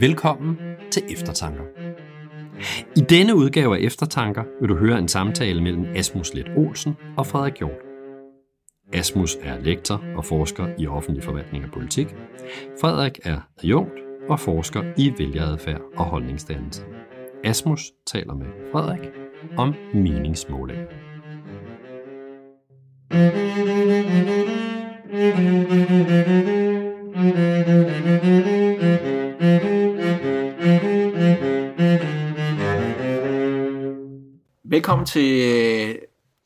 [0.00, 0.58] Velkommen
[0.90, 1.62] til Eftertanker.
[2.96, 7.26] I denne udgave af Eftertanker vil du høre en samtale mellem Asmus Let Olsen og
[7.26, 7.78] Frederik Hjort.
[8.92, 12.06] Asmus er lektor og forsker i offentlig forvaltning og politik.
[12.80, 16.82] Frederik er adjunkt og forsker i vælgeradfærd og holdningsdannelse.
[17.44, 19.10] Asmus taler med Frederik
[19.56, 20.78] om meningsmåling.
[25.18, 25.66] Velkommen
[35.06, 35.94] til øh,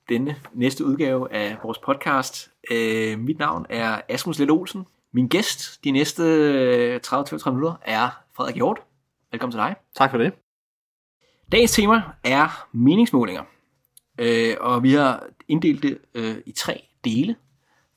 [0.09, 2.51] denne næste udgave af vores podcast.
[2.71, 4.87] Øh, mit navn er Asmus Lette Olsen.
[5.13, 6.23] Min gæst de næste
[7.07, 8.79] 30-35 minutter er Frederik Hjort.
[9.33, 9.75] Velkommen til dig.
[9.97, 10.33] Tak for det.
[11.53, 13.43] Dagens tema er meningsmålinger.
[14.19, 17.37] Øh, og vi har inddelt det øh, i tre dele.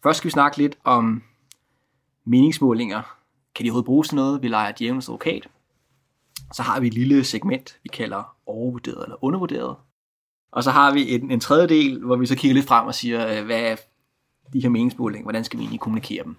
[0.05, 1.23] Først skal vi snakke lidt om
[2.25, 3.01] meningsmålinger.
[3.55, 4.41] Kan de overhovedet bruges til noget?
[4.41, 5.47] Vi leger djævelens advokat.
[6.53, 9.75] Så har vi et lille segment, vi kalder overvurderet eller undervurderet.
[10.51, 12.95] Og så har vi en, en tredje del, hvor vi så kigger lidt frem og
[12.95, 13.75] siger, øh, hvad er
[14.53, 16.35] de her meningsmålinger, hvordan skal vi egentlig kommunikere dem?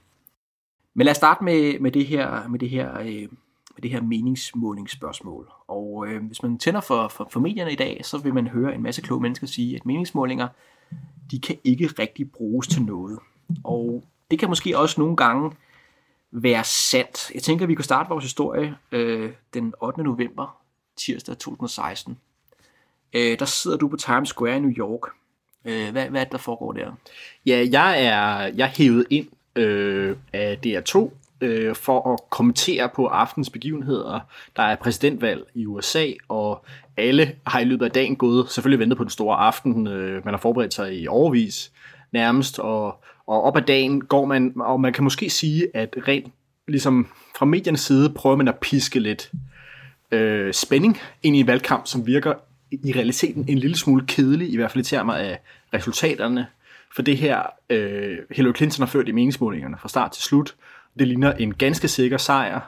[0.95, 3.29] Men lad os starte med, med det her, med det her, øh,
[3.75, 5.51] med det her meningsmålingsspørgsmål.
[5.69, 8.75] Og øh, hvis man tænder for, for, for medierne i dag, så vil man høre
[8.75, 10.49] en masse kloge mennesker sige, at meningsmålinger,
[11.31, 13.19] de kan ikke rigtig bruges til noget.
[13.65, 15.53] Og det kan måske også nogle gange
[16.31, 17.31] være sandt.
[17.35, 20.03] Jeg tænker, at vi kan starte vores historie øh, den 8.
[20.03, 20.57] november,
[20.97, 22.19] tirsdag 2016.
[23.13, 25.01] Øh, der sidder du på Times Square i New York.
[25.65, 26.93] Øh, hvad, hvad er det, der foregår der?
[27.47, 33.07] Ja, jeg er, jeg er hævet ind øh, af DR2 øh, for at kommentere på
[33.07, 34.21] aftens begivenheder.
[34.57, 36.65] Der er præsidentvalg i USA, og
[36.97, 39.87] alle har i løbet af dagen gået, selvfølgelig ventet på den store aften.
[39.87, 41.73] Øh, man har forberedt sig i overvis
[42.13, 46.33] nærmest, og, og op ad dagen går man, og man kan måske sige, at rent
[46.69, 49.31] ligesom fra mediernes side prøver man at piske lidt
[50.11, 52.35] øh, spænding ind i en valgkamp, som virker
[52.71, 55.41] i realiteten en lille smule kedelig, i hvert fald i termer af
[55.75, 56.47] resultaterne.
[56.95, 60.55] For det her, øh, Hillary Clinton har ført i meningsmålingerne fra start til slut.
[60.99, 62.61] Det ligner en ganske sikker sejr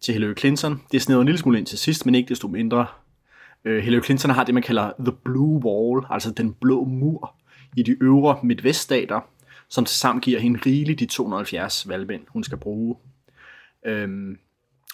[0.00, 0.82] til Hillary Clinton.
[0.92, 2.86] Det sneder en lille smule ind til sidst, men ikke desto mindre.
[3.64, 7.34] Øh, Hillary Clinton har det, man kalder the blue wall, altså den blå mur
[7.76, 9.20] i de øvre midtveststater,
[9.70, 12.96] som tilsammen giver hende rigeligt de 270 valgmænd, hun skal bruge.
[13.86, 14.38] Øhm,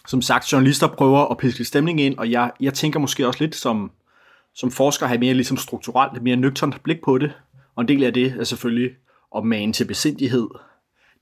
[0.06, 3.54] som sagt, journalister prøver at piske stemning ind, og jeg, jeg tænker måske også lidt
[3.54, 3.90] som,
[4.54, 7.32] som forsker have mere ligesom strukturelt, mere nøgternt blik på det.
[7.76, 8.90] Og en del af det er selvfølgelig
[9.36, 10.48] at mane til besindighed.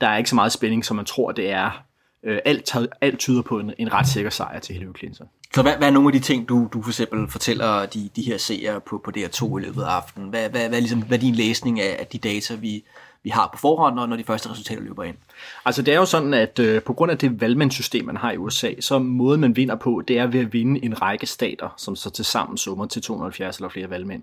[0.00, 1.84] Der er ikke så meget spænding, som man tror, det er.
[2.24, 5.28] Øh, alt, alt tyder på en, en ret sikker sejr til Hillary Clinton.
[5.54, 8.22] Så hvad, hvad er nogle af de ting, du, du for eksempel fortæller de, de
[8.22, 10.28] her seere på, på DR2 i løbet af aftenen?
[10.28, 12.84] Hvad, hvad, hvad, ligesom, hvad er din læsning af, af de data, vi,
[13.24, 15.16] vi har på forhånd, når, når de første resultater løber ind?
[15.64, 18.36] Altså det er jo sådan, at øh, på grund af det valgmandssystem, man har i
[18.36, 21.96] USA, så måden man vinder på, det er ved at vinde en række stater, som
[21.96, 24.22] så til sammen summer til 270 eller flere valgmænd.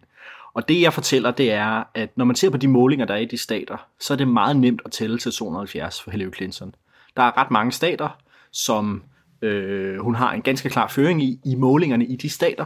[0.54, 3.18] Og det jeg fortæller, det er, at når man ser på de målinger, der er
[3.18, 6.76] i de stater, så er det meget nemt at tælle til 270 for Hillary Clinton.
[7.18, 8.10] Der er ret mange stater,
[8.52, 9.04] som
[9.42, 12.66] øh, hun har en ganske klar føring i, i målingerne i de stater,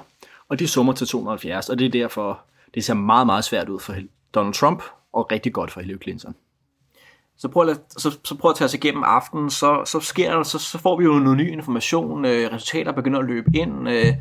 [0.50, 2.39] og de summer til 270, og det er derfor,
[2.73, 3.95] det ser meget, meget svært ud for
[4.33, 4.83] Donald Trump,
[5.13, 6.35] og rigtig godt for Hillary Clinton.
[7.38, 10.44] Så prøv at, så, så prøv at tage os igennem aftenen, så, så, sker der,
[10.44, 14.13] så, så får vi jo noget ny information, øh, resultater begynder at løbe ind, øh,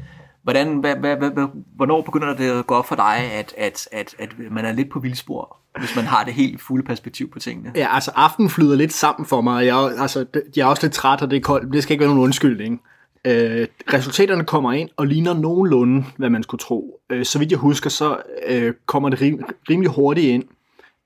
[0.43, 4.15] hvordan, hvad, hvad, hvad, hvornår begynder det at gå op for dig, at, at, at,
[4.19, 7.73] at man er lidt på vildspor, hvis man har det helt fulde perspektiv på tingene?
[7.75, 9.67] Ja, altså aftenen flyder lidt sammen for mig.
[9.67, 10.27] Jeg, altså,
[10.57, 11.73] jeg er også lidt træt, og det er koldt.
[11.73, 12.81] Det skal ikke være nogen undskyldning.
[13.25, 17.01] Øh, resultaterne kommer ind og ligner nogenlunde, hvad man skulle tro.
[17.11, 18.17] Øh, så vidt jeg husker, så
[18.47, 20.45] øh, kommer det rim, rimelig hurtigt ind,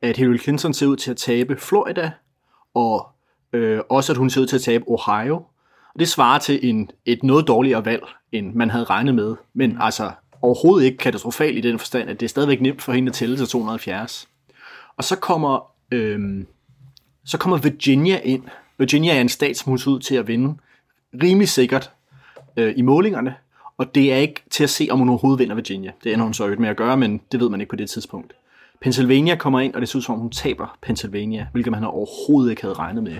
[0.03, 2.11] at Hillary Clinton ser ud til at tabe Florida,
[2.75, 3.09] og
[3.53, 5.35] øh, også at hun ser ud til at tabe Ohio.
[5.95, 8.03] Og det svarer til en, et noget dårligere valg,
[8.33, 9.37] end man havde regnet med.
[9.55, 10.11] Men altså
[10.43, 13.37] overhovedet ikke katastrofalt i den forstand, at det er stadigvæk nemt for hende at tælle
[13.37, 14.29] til 270.
[14.97, 16.45] Og så kommer, øh,
[17.25, 18.43] så kommer Virginia ind.
[18.79, 20.59] Virginia er en stat, som hun ser ud til at vinde
[21.23, 21.91] rimelig sikkert
[22.57, 23.35] øh, i målingerne.
[23.79, 25.93] Og det er ikke til at se, om hun overhovedet vinder Virginia.
[26.05, 28.33] Det ender hun så med at gøre, men det ved man ikke på det tidspunkt.
[28.81, 32.51] Pennsylvania kommer ind, og det ser ud som om hun taber Pennsylvania, hvilket man overhovedet
[32.51, 33.17] ikke havde regnet med.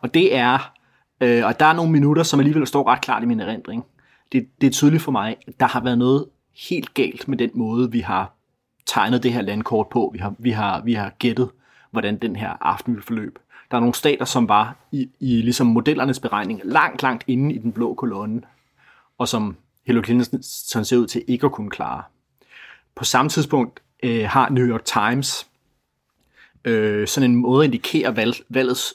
[0.00, 0.72] Og det er,
[1.20, 3.84] øh, og der er nogle minutter, som alligevel står ret klart i min erindring.
[4.32, 6.26] Det, det er tydeligt for mig, at der har været noget
[6.70, 8.34] helt galt med den måde, vi har
[8.86, 10.10] tegnet det her landkort på.
[10.12, 11.50] Vi har, vi har, vi har gættet,
[11.90, 13.40] hvordan den her aften vil forløbe.
[13.70, 17.58] Der er nogle stater, som var i, i ligesom modellernes beregning langt, langt inde i
[17.58, 18.42] den blå kolonne,
[19.18, 19.56] og som
[19.86, 20.42] Hillary Clinton
[20.84, 22.02] ser ud til ikke at kunne klare.
[22.94, 25.46] På samme tidspunkt øh, har New York Times
[26.64, 28.94] øh, sådan en måde at indikere valg, valgets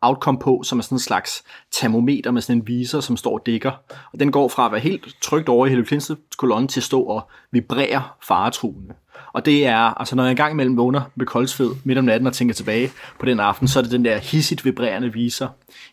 [0.00, 3.46] outcome på, som er sådan en slags termometer med sådan en viser, som står og
[3.46, 3.70] dækker.
[4.12, 6.84] Og den går fra at være helt trygt over i Hillary Clintons kolonne til at
[6.84, 8.94] stå og vibrere faretruende.
[9.32, 12.32] Og det er, altså når jeg engang imellem vågner med koldsved midt om natten og
[12.32, 15.48] tænker tilbage på den aften, så er det den der hissigt vibrerende viser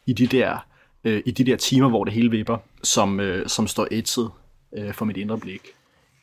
[0.05, 0.65] i de der,
[1.03, 4.31] øh, i de der timer, hvor det hele vipper, som, øh, som står ætset
[4.77, 5.61] øh, for mit indre blik.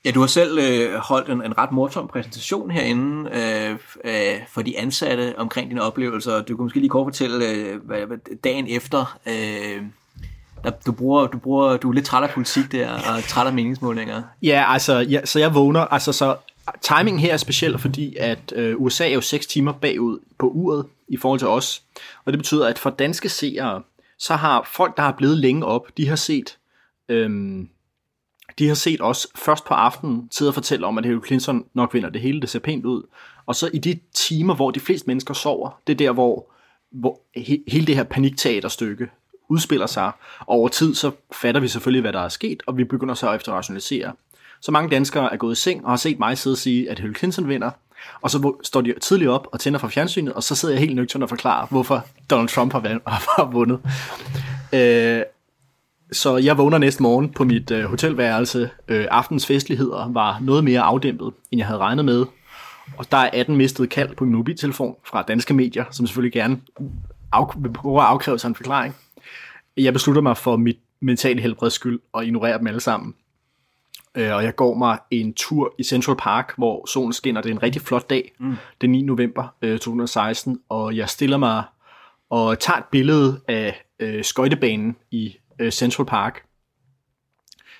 [0.04, 4.62] Ja, du har selv øh, holdt en, en ret morsom præsentation herinde øh, øh, for
[4.62, 6.42] de ansatte omkring dine oplevelser.
[6.42, 9.82] Du kan måske lige kort fortælle, øh, hvad, hvad, dagen efter, øh,
[10.64, 13.52] der, du, bruger, du, bruger, du er lidt træt af politik der, og træt af
[13.52, 14.22] meningsmålinger.
[14.42, 16.36] Ja, altså, ja, så jeg vågner, altså så
[16.80, 20.86] timing her er speciel, fordi at øh, USA er jo 6 timer bagud på uret
[21.08, 21.82] i forhold til os.
[22.24, 23.82] Og det betyder, at for danske seere,
[24.18, 26.58] så har folk, der har blevet længe op, de har set...
[27.08, 27.30] Øh,
[28.58, 31.94] de har set os først på aftenen sidde og fortælle om, at Hillary Clinton nok
[31.94, 33.02] vinder det hele, det ser pænt ud.
[33.46, 36.52] Og så i de timer, hvor de fleste mennesker sover, det er der, hvor,
[36.90, 39.08] hvor he, hele det her panikteaterstykke
[39.48, 40.12] udspiller sig.
[40.40, 43.28] Og over tid, så fatter vi selvfølgelig, hvad der er sket, og vi begynder så
[43.28, 44.12] at efterrationalisere.
[44.60, 46.98] Så mange danskere er gået i seng og har set mig sidde og sige, at
[46.98, 47.70] Hillary Clinton vinder.
[48.20, 50.96] Og så står de tidligt op og tænder for fjernsynet, og så sidder jeg helt
[50.96, 52.80] nøgtern og forklarer, hvorfor Donald Trump har,
[53.36, 53.80] har vundet.
[54.72, 55.22] Øh,
[56.12, 58.70] så jeg vågner næste morgen på mit øh, hotelværelse.
[58.88, 62.24] Øh, aftens festligheder var noget mere afdæmpet, end jeg havde regnet med.
[62.98, 66.60] Og der er 18 mistet kald på min mobiltelefon fra danske medier, som selvfølgelig gerne
[67.32, 68.94] af, vil prøve at afkræve sig en forklaring.
[69.76, 73.14] Jeg beslutter mig for mit mentale helbreds skyld og ignorere dem alle sammen.
[74.14, 77.40] Øh, og jeg går mig en tur i Central Park, hvor solen skinner.
[77.40, 78.54] Det er en rigtig flot dag, mm.
[78.80, 79.02] den 9.
[79.02, 80.60] november øh, 2016.
[80.68, 81.62] Og jeg stiller mig
[82.30, 86.42] og tager et billede af øh, skøjtebanen i øh, Central Park,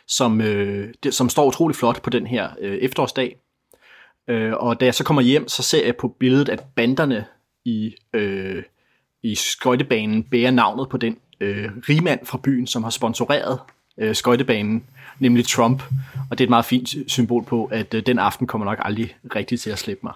[0.07, 3.37] som, øh, det, som står utrolig flot på den her øh, efterårsdag.
[4.29, 7.25] Øh, og da jeg så kommer hjem, så ser jeg på billedet, at banderne
[7.65, 8.63] i, øh,
[9.23, 13.61] i skøjtebanen bærer navnet på den øh, rigmand fra byen, som har sponsoreret
[13.99, 14.85] øh, skøjtebanen,
[15.19, 15.83] nemlig Trump.
[16.31, 19.17] Og det er et meget fint symbol på, at øh, den aften kommer nok aldrig
[19.35, 20.13] rigtigt til at slippe mig.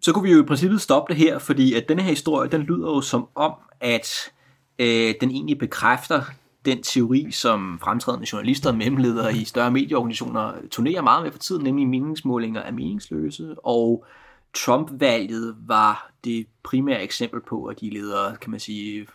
[0.00, 2.62] Så kunne vi jo i princippet stoppe det her, fordi at denne her historie, den
[2.62, 4.30] lyder jo som om, at
[4.78, 6.22] øh, den egentlig bekræfter
[6.64, 11.64] den teori, som fremtrædende journalister og mellemledere i større medieorganisationer turnerer meget med for tiden,
[11.64, 14.04] nemlig meningsmålinger er meningsløse, og
[14.54, 19.06] Trump-valget var det primære eksempel på, at de leder, kan man sige,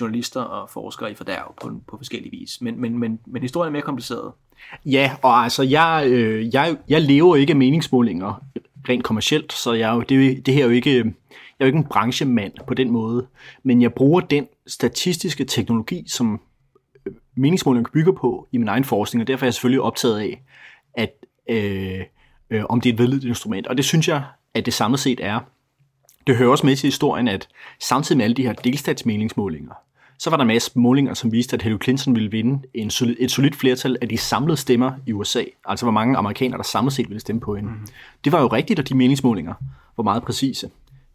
[0.00, 2.60] journalister og forskere i fordærv på, på forskellige vis.
[2.60, 4.32] Men, men, men, men historien er mere kompliceret.
[4.84, 8.44] Ja, og altså, jeg, øh, jeg, jeg lever ikke af meningsmålinger
[8.88, 11.12] rent kommercielt, så jeg, det, det her er jo ikke, øh, jeg
[11.60, 13.26] er jo ikke en branchemand på den måde,
[13.62, 16.40] men jeg bruger den statistiske teknologi, som
[17.34, 20.42] meningsmålinger bygger på i min egen forskning, og derfor er jeg selvfølgelig optaget af,
[20.94, 21.12] at
[21.50, 22.00] øh,
[22.50, 23.66] øh, om det er et vedlidt instrument.
[23.66, 24.22] Og det synes jeg,
[24.54, 25.40] at det samlet set er.
[26.26, 27.48] Det hører også med til historien, at
[27.80, 29.74] samtidig med alle de her delstatsmeningsmålinger,
[30.18, 33.16] så var der masser af målinger, som viste, at Hillary Clinton ville vinde en solid,
[33.18, 35.42] et solidt flertal af de samlede stemmer i USA.
[35.64, 37.70] Altså hvor mange amerikanere, der samlet set ville stemme på hende.
[37.70, 37.86] Mm.
[38.24, 39.54] Det var jo rigtigt, at de meningsmålinger
[39.96, 40.70] var meget præcise.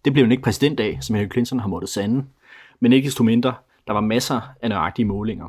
[0.05, 2.25] Det blev jo ikke præsident af, som Hillary Clinton har måttet sande.
[2.79, 3.53] Men ikke desto mindre,
[3.87, 5.47] der var masser af nøjagtige målinger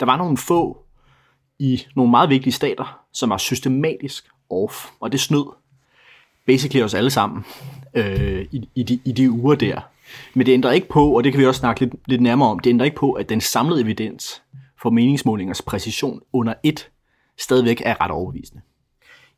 [0.00, 0.84] der var nogle få
[1.58, 5.54] i nogle meget vigtige stater, som var systematisk off, og det snød
[6.46, 7.44] basically os alle sammen
[7.94, 9.80] øh, i, i, de, i de uger der.
[10.34, 12.58] Men det ændrer ikke på, og det kan vi også snakke lidt, lidt nærmere om,
[12.58, 14.42] det ændrer ikke på, at den samlede evidens
[14.82, 16.90] for meningsmålingers præcision under et
[17.38, 18.62] stadigvæk er ret overbevisende.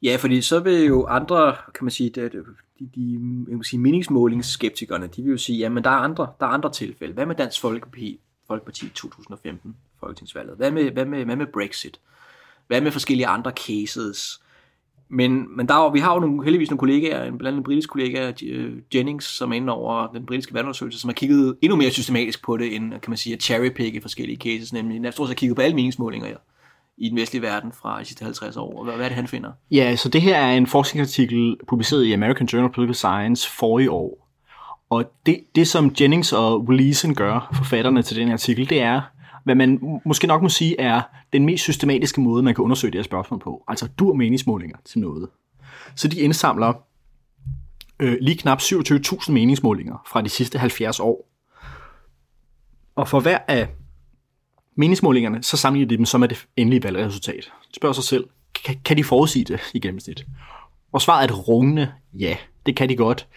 [0.03, 2.31] Ja, fordi så vil jo andre, kan man sige, de,
[2.79, 6.51] de, de man sige, meningsmålingsskeptikerne, de vil jo sige, jamen der er andre, der er
[6.51, 7.15] andre tilfælde.
[7.15, 9.77] Hvad med Dansk Folkeparti, Folkeparti 2015?
[10.07, 10.57] Folketingsvalget?
[10.57, 12.01] Hvad med, hvad med, hvad med Brexit?
[12.67, 14.41] Hvad med forskellige andre cases?
[15.09, 17.91] Men, men der er, vi har jo nogle, heldigvis nogle kollegaer, blandt andet en britisk
[17.91, 21.91] kollega, øh, Jennings, som er inde over den britiske valgundersøgelse, som har kigget endnu mere
[21.91, 25.35] systematisk på det, end kan man sige, at cherrypicke forskellige cases, nemlig jeg tror, har
[25.35, 26.35] kigget på alle meningsmålinger ja,
[26.99, 28.85] i den vestlige verden fra de sidste 50 år.
[28.85, 29.51] Hvad, hvad er det, han finder?
[29.71, 33.79] Ja, så det her er en forskningsartikel publiceret i American Journal of Political Science for
[33.79, 34.27] i år.
[34.91, 39.01] Og det, det som Jennings og Willison gør, forfatterne til den her artikel, det er
[39.47, 42.99] hvad man måske nok må sige er den mest systematiske måde, man kan undersøge det
[42.99, 43.65] her spørgsmål på.
[43.69, 45.29] Altså dur meningsmålinger til noget.
[45.95, 46.73] Så de indsamler
[48.01, 51.29] øh, lige knap 27.000 meningsmålinger fra de sidste 70 år.
[52.97, 53.69] Og for hver af
[54.77, 57.53] meningsmålingerne, så sammenligner de dem som er det endelige valgresultat.
[57.71, 58.29] De spørger sig selv,
[58.65, 60.27] kan, kan de forudsige det i gennemsnit?
[60.93, 62.37] Og svaret er et rungende ja,
[62.67, 63.29] det kan de godt.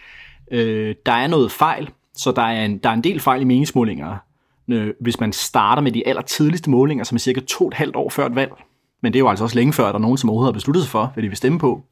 [0.50, 3.44] Øh, der er noget fejl, så der er en, der er en del fejl i
[3.44, 4.16] meningsmålinger,
[4.72, 8.10] øh, hvis man starter med de allertidligste målinger, som er cirka to et halvt år
[8.10, 8.52] før et valg.
[9.02, 10.58] Men det er jo altså også længe før, at der er nogen, som overhovedet har
[10.58, 11.82] besluttet sig for, hvad de vil stemme på.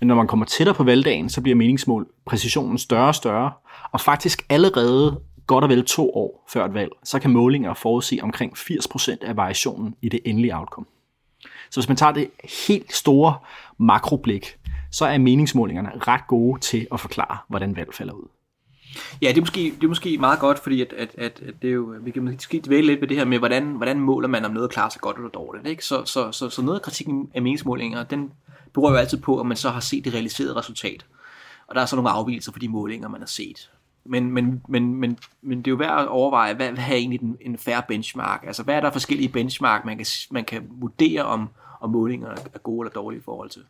[0.00, 3.52] Men når man kommer tættere på valgdagen, så bliver meningsmål præcisionen større og større,
[3.92, 8.18] og faktisk allerede godt og vel to år før et valg, så kan målinger forudse
[8.22, 10.86] omkring 80% af variationen i det endelige outcome.
[11.70, 12.30] Så hvis man tager det
[12.68, 13.34] helt store
[13.78, 14.56] makroblik,
[14.90, 18.28] så er meningsmålingerne ret gode til at forklare, hvordan valg falder ud.
[19.22, 21.70] Ja, det er måske, det er måske meget godt, fordi at, at, at, at det
[21.70, 24.44] er jo, vi kan måske dvæle lidt ved det her med, hvordan, hvordan måler man,
[24.44, 25.66] om noget klarer sig godt eller dårligt.
[25.66, 25.84] Ikke?
[25.84, 28.32] Så, så, så, så noget af kritikken af meningsmålinger, den
[28.74, 31.06] beror jo altid på, om man så har set det realiserede resultat.
[31.66, 33.70] Og der er så nogle afvielser for de målinger, man har set.
[34.04, 37.22] Men, men, men, men, men det er jo værd at overveje, hvad, hvad er egentlig
[37.22, 38.44] en, en fair benchmark?
[38.46, 41.48] Altså, hvad er der forskellige benchmark, man kan, man kan vurdere, om,
[41.80, 43.62] om målinger er gode eller dårlige i forhold til?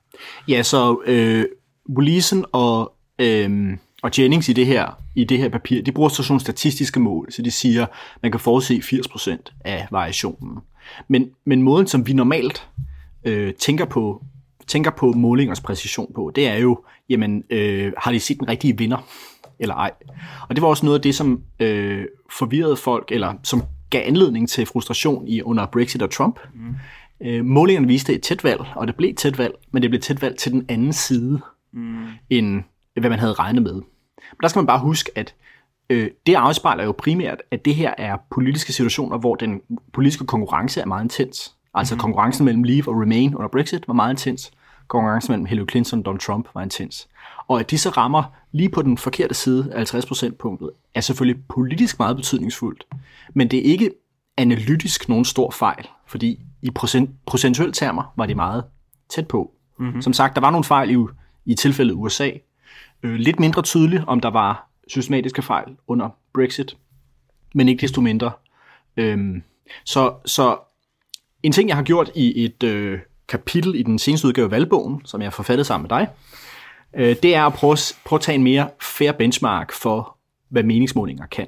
[0.48, 1.44] Ja, så øh,
[1.88, 6.22] Wolisen og, øh, og Jennings i det, her, i det her papir, de bruger så
[6.22, 7.86] sådan nogle statistiske mål, så de siger,
[8.22, 10.58] man kan forudse 80% af variationen.
[11.08, 12.68] Men, men måden, som vi normalt
[13.24, 14.24] øh, tænker på
[14.66, 18.78] tænker på målingers præcision på, det er jo, jamen, øh, har de set den rigtige
[18.78, 19.06] vinder,
[19.58, 19.90] eller ej?
[20.48, 22.04] Og det var også noget af det, som øh,
[22.38, 26.40] forvirrede folk, eller som gav anledning til frustration i under Brexit og Trump.
[26.54, 26.74] Mm.
[27.26, 30.22] Øh, målingerne viste et tæt valg, og det blev tæt valg, men det blev tæt
[30.22, 31.40] valg til den anden side,
[31.72, 32.06] mm.
[32.30, 32.62] end
[33.00, 33.74] hvad man havde regnet med.
[33.74, 35.34] Men der skal man bare huske, at
[35.90, 39.60] øh, det afspejler jo primært, at det her er politiske situationer, hvor den
[39.92, 41.54] politiske konkurrence er meget intens.
[41.74, 42.00] Altså mm.
[42.00, 44.50] konkurrencen mellem Leave og Remain under Brexit var meget intens.
[44.88, 47.08] Konkurrencen mellem Hillary Clinton og Donald Trump var intens.
[47.48, 51.42] Og at de så rammer lige på den forkerte side af 50 punktet, er selvfølgelig
[51.48, 52.86] politisk meget betydningsfuldt.
[53.34, 53.90] Men det er ikke
[54.36, 58.64] analytisk nogen stor fejl, fordi i procent, procentuelle termer var det meget
[59.08, 59.52] tæt på.
[59.78, 60.02] Mm-hmm.
[60.02, 60.96] Som sagt, der var nogle fejl i,
[61.46, 62.30] i tilfældet USA.
[63.02, 66.76] Øh, lidt mindre tydeligt, om der var systematiske fejl under Brexit,
[67.54, 68.30] men ikke desto mindre.
[68.96, 69.42] Øhm,
[69.84, 70.58] så, så
[71.42, 75.02] en ting, jeg har gjort i et øh, kapitel i den seneste udgave af valgbogen,
[75.04, 76.08] som jeg har forfattet sammen med dig,
[76.96, 80.16] øh, det er at prøve, prøve at tage en mere fair benchmark for,
[80.48, 81.46] hvad meningsmålinger kan.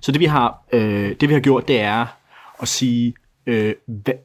[0.00, 2.06] Så det vi har, øh, det, vi har gjort, det er
[2.62, 3.14] at sige,
[3.46, 3.74] øh,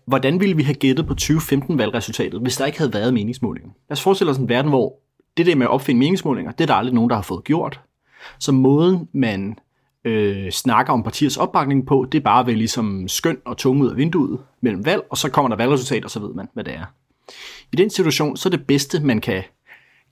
[0.06, 3.70] hvordan ville vi have gættet på 2015-valgresultatet, hvis der ikke havde været meningsmålinger?
[3.90, 5.03] Lad os forestille os en verden, hvor
[5.38, 7.82] det der med at opfinde meningsmålinger, det er der aldrig nogen, der har fået gjort.
[8.40, 9.58] Så måden, man
[10.06, 13.90] øh, snakker om partiets opbakning på, det er bare ved ligesom skøn og tunge ud
[13.90, 16.74] af vinduet mellem valg, og så kommer der valgresultat, og så ved man, hvad det
[16.74, 16.86] er.
[17.74, 19.44] I den situation, så er det bedste, man kan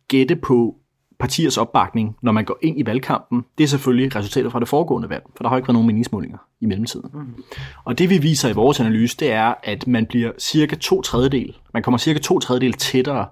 [0.07, 0.75] gætte på
[1.19, 5.09] partiers opbakning, når man går ind i valgkampen, det er selvfølgelig resultatet fra det foregående
[5.09, 7.09] valg, for der har ikke været nogen meningsmålinger i mellemtiden.
[7.13, 7.43] Mm.
[7.83, 11.57] Og det vi viser i vores analyse, det er, at man bliver cirka to tredjedel,
[11.73, 13.27] man kommer cirka to tredjedel tættere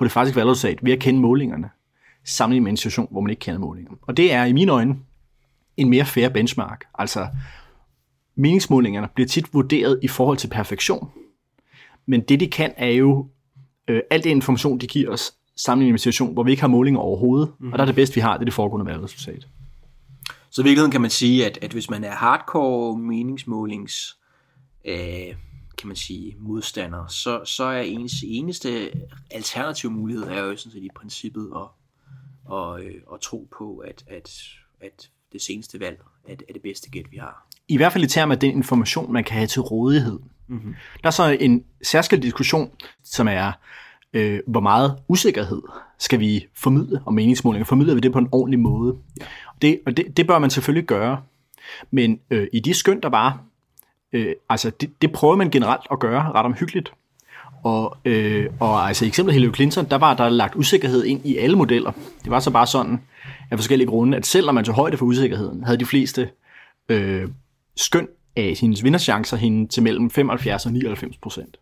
[0.00, 1.70] på det faktiske valgresultat ved at kende målingerne,
[2.24, 3.96] sammenlignet med en situation, hvor man ikke kender målingerne.
[4.02, 4.96] Og det er i mine øjne
[5.76, 6.84] en mere fair benchmark.
[6.98, 7.26] Altså,
[8.34, 11.10] meningsmålingerne bliver tit vurderet i forhold til perfektion,
[12.06, 13.28] men det de kan er jo,
[13.88, 16.68] øh, alt den information, de giver os, sammenlignet med en situation, hvor vi ikke har
[16.68, 17.72] målinger overhovedet, mm.
[17.72, 19.46] og der er det bedste, vi har, det er det foregående valgresultat.
[20.50, 24.16] Så i virkeligheden kan man sige, at, at hvis man er hardcore meningsmålings
[24.84, 25.34] øh,
[25.80, 28.90] kan man sige, modstander, så, så er ens eneste
[29.30, 31.66] alternative mulighed er jo sådan set i princippet at,
[32.44, 34.42] og, øh, at tro på, at, at,
[34.80, 37.46] at det seneste valg er, er det bedste gæt, vi har.
[37.68, 40.18] I hvert fald i termer af den information, man kan have til rådighed.
[40.46, 40.74] Mm-hmm.
[41.02, 42.70] Der er så en særskilt diskussion,
[43.04, 43.52] som er,
[44.12, 45.62] øh, hvor meget usikkerhed
[45.98, 47.64] skal vi formidle om meningsmålinger?
[47.64, 48.96] Formidler vi det på en ordentlig måde?
[49.20, 49.24] Ja.
[49.62, 51.22] Det, og det, det bør man selvfølgelig gøre.
[51.90, 53.44] Men øh, i de skøn, der var,
[54.12, 56.92] øh, altså det, det prøver man generelt at gøre ret omhyggeligt.
[57.64, 61.36] Og, øh, og altså i eksempel Hillary Clinton, der var der lagt usikkerhed ind i
[61.36, 61.92] alle modeller.
[62.24, 63.00] Det var så bare sådan,
[63.50, 66.30] af forskellige grunde, at selvom man tog højde for usikkerheden, havde de fleste
[66.88, 67.28] øh,
[67.76, 71.56] skøn af hendes vinderchancer hende til mellem 75 og 99 procent.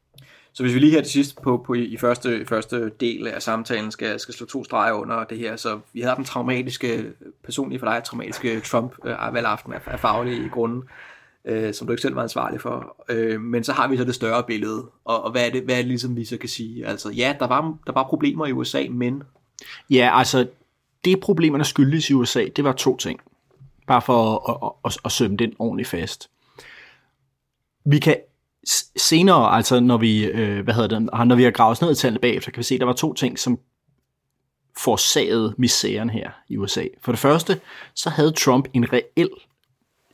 [0.53, 3.91] Så hvis vi lige her til sidst på, på i første, første del af samtalen
[3.91, 7.05] skal, skal slå to streger under det her, så vi havde den traumatiske,
[7.45, 10.83] personlige for dig, traumatiske Trump-valgaften øh, af, af faglige grunde,
[11.49, 12.97] øh, som du ikke selv var ansvarlig for.
[13.09, 15.75] Øh, men så har vi så det større billede, og, og hvad, er det, hvad
[15.75, 16.87] er det ligesom, vi så kan sige?
[16.87, 19.23] Altså ja, der var, der var problemer i USA, men...
[19.91, 20.47] Ja, altså
[21.05, 23.21] det problemerne skyldes i USA, det var to ting.
[23.87, 26.31] Bare for at, at, at, at sømme den ordentligt fast.
[27.85, 28.17] Vi kan
[28.97, 32.21] senere, altså når vi, øh, hvad hedder det, når vi har gravet ned i tallene
[32.21, 33.59] bagefter, kan vi se, at der var to ting, som
[34.77, 36.85] forsagede misæren her i USA.
[37.03, 37.61] For det første,
[37.95, 39.31] så havde Trump en reel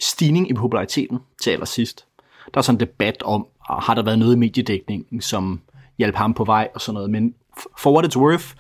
[0.01, 2.07] stigning i populariteten til allersidst.
[2.55, 5.61] Der er sådan en debat om, har der været noget i mediedækningen, som
[5.99, 7.11] hjalp ham på vej og sådan noget.
[7.11, 7.35] Men
[7.79, 8.55] for what it's worth,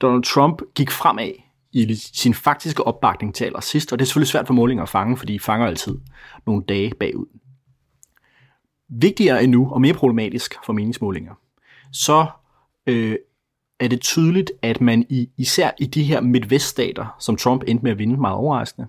[0.00, 1.32] Donald Trump gik fremad
[1.72, 5.16] i sin faktiske opbakning til allersidst, og det er selvfølgelig svært for målinger at fange,
[5.16, 5.98] fordi de fanger altid
[6.46, 7.26] nogle dage bagud.
[8.88, 11.34] Vigtigere endnu, og mere problematisk for meningsmålinger,
[11.92, 12.26] så
[12.86, 13.16] øh,
[13.80, 17.90] er det tydeligt, at man i, især i de her midtveststater, som Trump endte med
[17.90, 18.86] at vinde meget overraskende,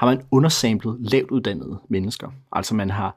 [0.00, 2.28] har man undersamlet lavt uddannede mennesker.
[2.52, 3.16] Altså man har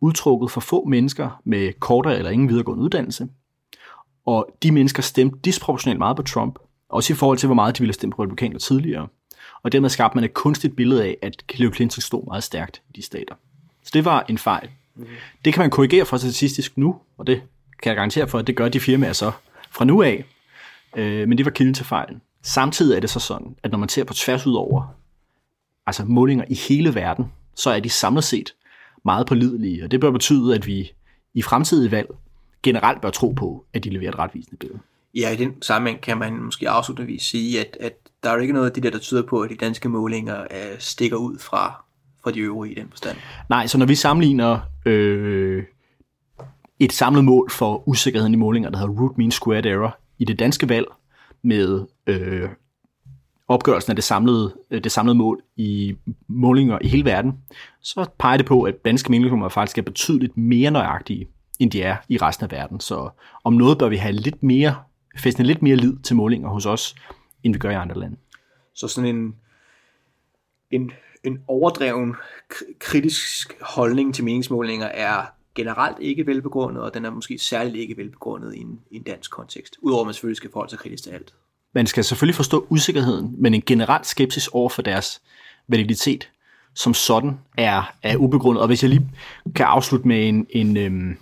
[0.00, 3.28] udtrukket for få mennesker med kortere eller ingen videregående uddannelse,
[4.26, 7.82] og de mennesker stemte disproportionalt meget på Trump, også i forhold til, hvor meget de
[7.82, 9.08] ville stemme på republikaner tidligere.
[9.62, 12.92] Og dermed skabte man et kunstigt billede af, at Hillary Clinton stod meget stærkt i
[12.96, 13.34] de stater.
[13.82, 14.68] Så det var en fejl.
[14.94, 15.06] Mm.
[15.44, 17.42] Det kan man korrigere for statistisk nu, og det
[17.82, 19.32] kan jeg garantere for, at det gør de firmaer så
[19.70, 20.24] fra nu af.
[20.96, 22.20] Øh, men det var kilden til fejlen.
[22.42, 24.94] Samtidig er det så sådan, at når man ser på tværs ud over
[25.86, 27.24] altså målinger i hele verden,
[27.54, 28.54] så er de samlet set
[29.04, 30.92] meget pålidelige, og det bør betyde, at vi
[31.34, 32.08] i fremtidige valg
[32.62, 34.80] generelt bør tro på, at de leverer et retvisende billede.
[35.14, 38.52] Ja, i den sammenhæng kan man måske afslutningsvis sige, at, at der er jo ikke
[38.52, 41.84] noget af det der, der tyder på, at de danske målinger uh, stikker ud fra,
[42.24, 43.16] fra de øvrige i den forstand.
[43.48, 45.64] Nej, så når vi sammenligner øh,
[46.78, 50.38] et samlet mål for usikkerheden i målinger, der hedder root mean squared error, i det
[50.38, 50.86] danske valg
[51.42, 52.48] med øh,
[53.48, 55.96] opgørelsen af det samlede, øh, det samlede mål i
[56.28, 57.32] målinger i hele verden,
[57.80, 61.96] så peger det på, at danske meningsmålinger faktisk er betydeligt mere nøjagtige, end de er
[62.08, 62.80] i resten af verden.
[62.80, 63.10] Så
[63.44, 64.76] om noget bør vi have lidt mere,
[65.18, 66.94] fæstne lidt mere lid til målinger hos os,
[67.42, 68.16] end vi gør i andre lande.
[68.74, 69.34] Så sådan en,
[70.70, 70.92] en,
[71.24, 72.14] en overdreven
[72.78, 75.22] kritisk holdning til meningsmålinger er
[75.54, 79.30] generelt ikke velbegrundet, og den er måske særligt ikke velbegrundet i en, i en dansk
[79.30, 79.76] kontekst.
[79.82, 81.34] Udover at man selvfølgelig skal forholde sig kritisk til alt.
[81.74, 85.20] Man skal selvfølgelig forstå usikkerheden, men en generel skepsis over for deres
[85.68, 86.28] validitet
[86.74, 88.60] som sådan er, er ubegrundet.
[88.60, 89.10] Og hvis jeg lige
[89.54, 91.16] kan afslutte med en, en, øhm,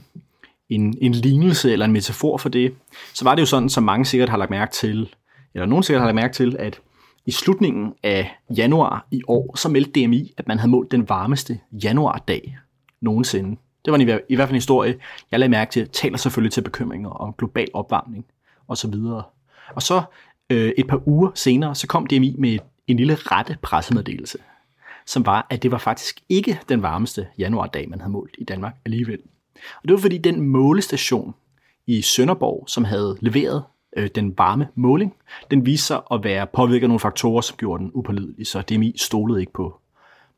[0.69, 2.75] en, en lignelse eller en metafor for det,
[3.15, 5.15] så var det jo sådan, som mange sikkert har lagt mærke til,
[5.55, 6.81] eller nogen sikkert har lagt mærke til, at
[7.27, 11.59] i slutningen af januar i år, så meldte DMI, at man havde målt den varmeste
[11.73, 12.59] januardag
[13.01, 13.57] nogensinde.
[13.85, 14.95] Det var i, i hvert fald en historie,
[15.31, 18.25] jeg lagde mærke til, taler selvfølgelig til bekymringer om global opvarmning
[18.69, 18.95] osv.
[19.75, 20.03] Og så
[20.53, 24.39] øh, et par uger senere, så kom DMI med en lille rette pressemeddelelse,
[25.07, 28.75] som var, at det var faktisk ikke den varmeste januardag, man havde målt i Danmark
[28.85, 29.19] alligevel.
[29.55, 31.35] Og det var fordi den målestation
[31.87, 33.65] i Sønderborg, som havde leveret
[33.97, 35.15] øh, den varme måling,
[35.51, 38.95] den viste sig at være påvirket af nogle faktorer, som gjorde den upålidelig, så DMI
[38.97, 39.81] stolede ikke på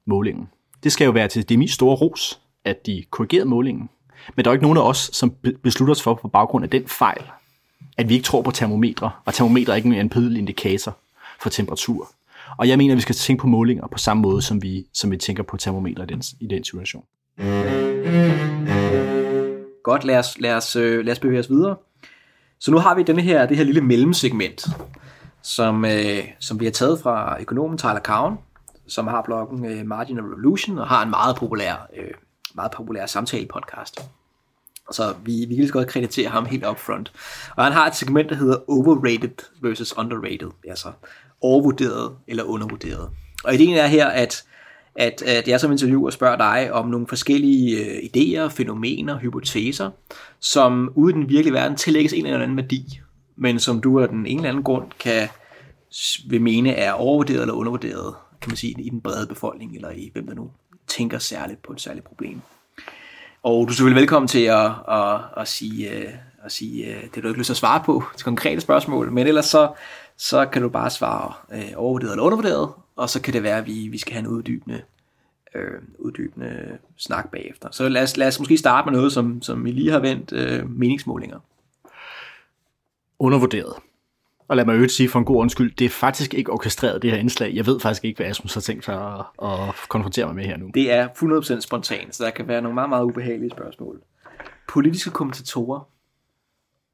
[0.06, 0.48] målingen.
[0.84, 3.90] Det skal jo være til DMI store ros, at de korrigerede målingen.
[4.36, 6.86] Men der er ikke nogen af os, som beslutter os for på baggrund af den
[6.86, 7.22] fejl,
[7.96, 10.96] at vi ikke tror på termometre, og termometre er ikke en pødelig indikator
[11.40, 12.10] for temperatur.
[12.58, 15.10] Og jeg mener, at vi skal tænke på målinger på samme måde, som vi, som
[15.10, 17.04] vi tænker på termometre i den, i den situation.
[19.82, 21.76] Godt, lad os, lad, os, øh, lad os bevæge os videre.
[22.60, 24.66] Så nu har vi denne her, det her lille mellemsegment,
[25.42, 28.34] som, øh, som vi har taget fra økonomen Tyler Cowen,
[28.86, 32.10] som har bloggen øh, Margin of Revolution, og har en meget populær, øh,
[32.54, 34.08] meget populær samtale-podcast.
[34.92, 37.12] Så vi, vi kan lige så godt kreditere ham helt upfront.
[37.56, 40.50] Og han har et segment, der hedder Overrated versus Underrated.
[40.68, 40.88] Altså
[41.40, 43.10] overvurderet eller undervurderet.
[43.44, 44.44] Og ideen er her, at,
[44.94, 49.90] at, at jeg som interviewer spørger dig om nogle forskellige øh, idéer, fænomener, hypoteser,
[50.40, 53.00] som ude i den virkelige verden tillægges en eller anden værdi,
[53.36, 55.28] men som du af den ene eller anden grund kan
[56.26, 60.10] vil mene er overvurderet eller undervurderet, kan man sige, i den brede befolkning, eller i
[60.12, 60.50] hvem der nu
[60.86, 62.40] tænker særligt på et særligt problem.
[63.44, 66.12] Og du er selvfølgelig velkommen til at, at, at sige, øh,
[66.44, 69.26] at sige øh, det, du ikke lyst til at svare på til konkrete spørgsmål, men
[69.26, 69.72] ellers så,
[70.16, 73.66] så kan du bare svare øh, overvurderet eller undervurderet, og så kan det være, at
[73.66, 74.82] vi, vi skal have en uddybende,
[75.54, 77.68] øh, uddybende snak bagefter.
[77.72, 80.32] Så lad os, lad os måske starte med noget, som, som vi lige har vendt,
[80.32, 81.38] øh, meningsmålinger.
[83.18, 83.74] Undervurderet.
[84.48, 87.10] Og lad mig øvrigt sige for en god undskyld, det er faktisk ikke orkestreret, det
[87.10, 87.54] her indslag.
[87.54, 90.56] Jeg ved faktisk ikke, hvad Asmus har tænkt sig at, at konfrontere mig med her
[90.56, 90.70] nu.
[90.74, 91.08] Det er
[91.56, 94.00] 100% spontant, så der kan være nogle meget, meget ubehagelige spørgsmål.
[94.68, 95.88] Politiske kommentatorer.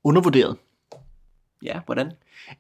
[0.05, 0.57] Undervurderet.
[1.63, 2.13] Ja, hvordan?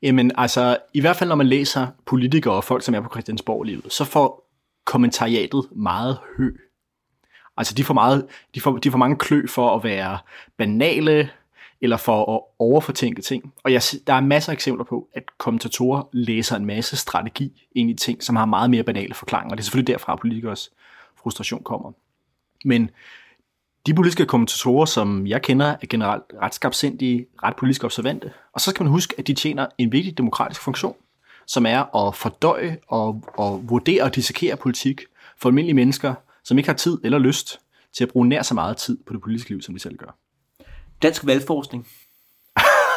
[0.02, 3.92] Jamen altså, i hvert fald når man læser politikere og folk, som er på Christiansborg-livet,
[3.92, 4.50] så får
[4.84, 6.52] kommentariatet meget hø.
[7.56, 10.18] Altså, de får, meget, de, får, de får mange klø for at være
[10.56, 11.30] banale,
[11.82, 13.52] eller for at overfortænke ting.
[13.64, 17.90] Og jeg, der er masser af eksempler på, at kommentatorer læser en masse strategi ind
[17.90, 19.50] i ting, som har meget mere banale forklaringer.
[19.50, 20.70] Og det er selvfølgelig derfra, at politikers
[21.22, 21.92] frustration kommer.
[22.64, 22.90] Men
[23.86, 28.32] de politiske kommentatorer, som jeg kender, er generelt ret skabsindige, ret politisk observante.
[28.52, 30.96] Og så skal man huske, at de tjener en vigtig demokratisk funktion,
[31.46, 35.00] som er at fordøje og, og vurdere og dissekere politik
[35.38, 36.14] for almindelige mennesker,
[36.44, 37.60] som ikke har tid eller lyst
[37.92, 40.16] til at bruge nær så meget tid på det politiske liv, som de selv gør.
[41.02, 41.86] Dansk valgforskning.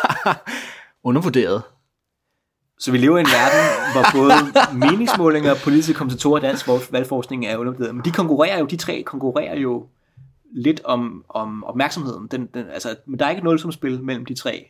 [1.04, 1.62] Undervurderet.
[2.80, 4.34] Så vi lever i en verden, hvor både
[4.88, 7.96] meningsmålinger, politiske kommentatorer og dansk valgforskning er undervurderet.
[7.96, 9.88] Men de konkurrerer jo, de tre konkurrerer jo
[10.52, 12.28] lidt om, om opmærksomheden.
[12.28, 14.70] Den, den, altså, men der er ikke noget som spil mellem de tre.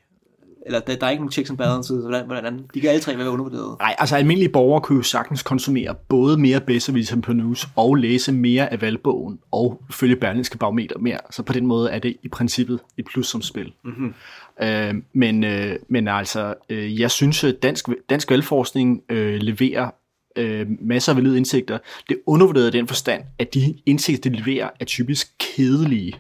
[0.66, 2.02] Eller der, der er ikke nogen checks and balances?
[2.02, 3.80] Hvordan, hvordan, de kan alle tre være undervurderet.
[3.80, 8.32] Nej, altså almindelige borgere kunne jo sagtens konsumere både mere Besserwisser på news og læse
[8.32, 11.20] mere af valgbogen og følge Berlinske Barometer mere.
[11.32, 13.74] Så på den måde er det i princippet et plus som spil.
[13.84, 14.14] Mm-hmm.
[14.62, 19.90] Øh, men, øh, men altså, øh, jeg synes, at dansk, dansk valgforskning øh, leverer
[20.38, 21.78] øh, masser af valide indsigter.
[22.10, 26.14] Det er undervurderet i den forstand, at de indsigter, de leverer, er typisk kedelige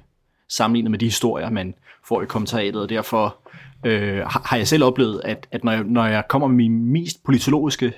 [0.55, 3.37] sammenlignet med de historier, man får i kommentariatet, og derfor
[3.85, 7.23] øh, har jeg selv oplevet, at, at når, jeg, når jeg kommer med mine mest
[7.23, 7.93] politologiske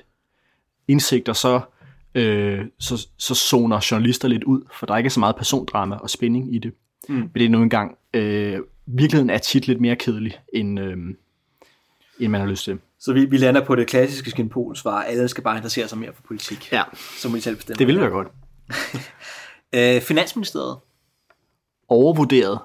[0.88, 1.62] indsigter, så,
[2.16, 6.10] øh, så, så zoner journalister lidt ud, for der er ikke så meget persondrama og
[6.10, 6.74] spænding i det.
[7.10, 7.16] Mm.
[7.16, 10.98] Men det er nu engang, øh, virkeligheden er tit lidt mere kedelig, end, øh,
[12.20, 12.80] end man har lyst til.
[13.00, 16.14] Så vi, vi lander på det klassiske skinpol svar, alle skal bare interessere sig mere
[16.14, 16.72] for politik.
[16.72, 16.84] Ja.
[17.18, 17.78] Så må de selv bestemme.
[17.78, 18.28] Det ville være godt.
[19.76, 20.78] øh, Finansministeriet.
[21.90, 22.60] Overvurderet.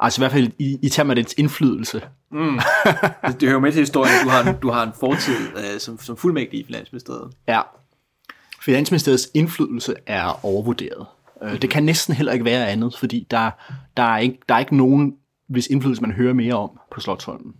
[0.00, 2.02] Altså i hvert fald i, i termer af dets indflydelse.
[2.30, 2.60] Mm.
[3.26, 5.98] det, det hører med til historien, du har en, du har en fortid øh, som,
[5.98, 7.32] som fuldmægtig i Finansministeriet.
[7.48, 7.60] Ja.
[8.62, 11.06] Finansministeriets indflydelse er overvurderet.
[11.42, 11.58] Mm-hmm.
[11.58, 13.50] Det kan næsten heller ikke være andet, fordi der,
[13.96, 15.16] der, er, ikke, der er ikke nogen,
[15.48, 17.54] hvis indflydelse man hører mere om på Slottholmen.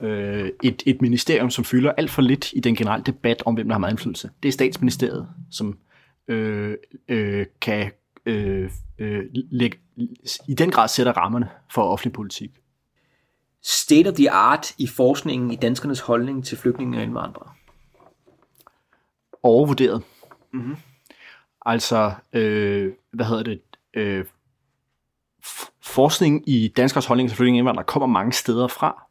[0.00, 3.68] Øh, et, et ministerium, som fylder alt for lidt i den generelle debat om, hvem
[3.68, 4.30] der har meget indflydelse.
[4.42, 5.78] Det er statsministeriet, som
[6.28, 6.74] øh,
[7.08, 7.90] øh, kan
[8.26, 9.78] øh, øh, lægge,
[10.48, 12.50] i den grad sætter rammerne for offentlig politik.
[13.62, 17.52] State of the art i forskningen i danskernes holdning til flygtninge og indvandrere?
[19.42, 20.02] Overvurderet.
[20.52, 20.76] Mm-hmm.
[21.66, 23.60] Altså, øh, hvad hedder det?
[23.94, 24.24] Øh,
[25.82, 29.06] forskning i danskers holdning til flygtninge og indvandrere kommer mange steder fra,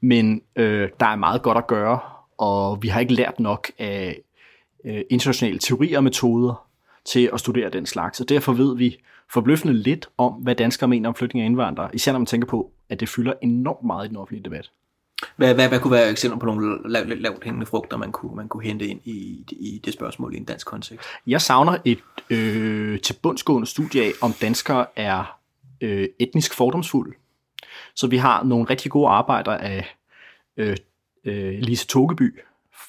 [0.00, 2.00] men øh, der er meget godt at gøre,
[2.38, 4.20] og vi har ikke lært nok af
[4.84, 6.65] øh, internationale teorier og metoder
[7.06, 8.98] til at studere den slags, og derfor ved vi
[9.32, 12.70] forbløffende lidt om, hvad danskere mener om flygtninge og indvandrere, især når man tænker på,
[12.88, 14.70] at det fylder enormt meget i den offentlige debat.
[15.36, 18.48] Hvad, hvad, hvad kunne være eksempler på nogle lavt, lavt hængende frugter, man kunne, man
[18.48, 21.08] kunne hente ind i, i det spørgsmål i en dansk kontekst?
[21.26, 21.98] Jeg savner et
[22.30, 25.38] øh, tilbundsgående studie af, om danskere er
[25.80, 27.16] øh, etnisk fordomsfulde.
[27.94, 29.96] Så vi har nogle rigtig gode arbejder af
[30.56, 30.76] øh,
[31.24, 32.38] øh, Lise Togeby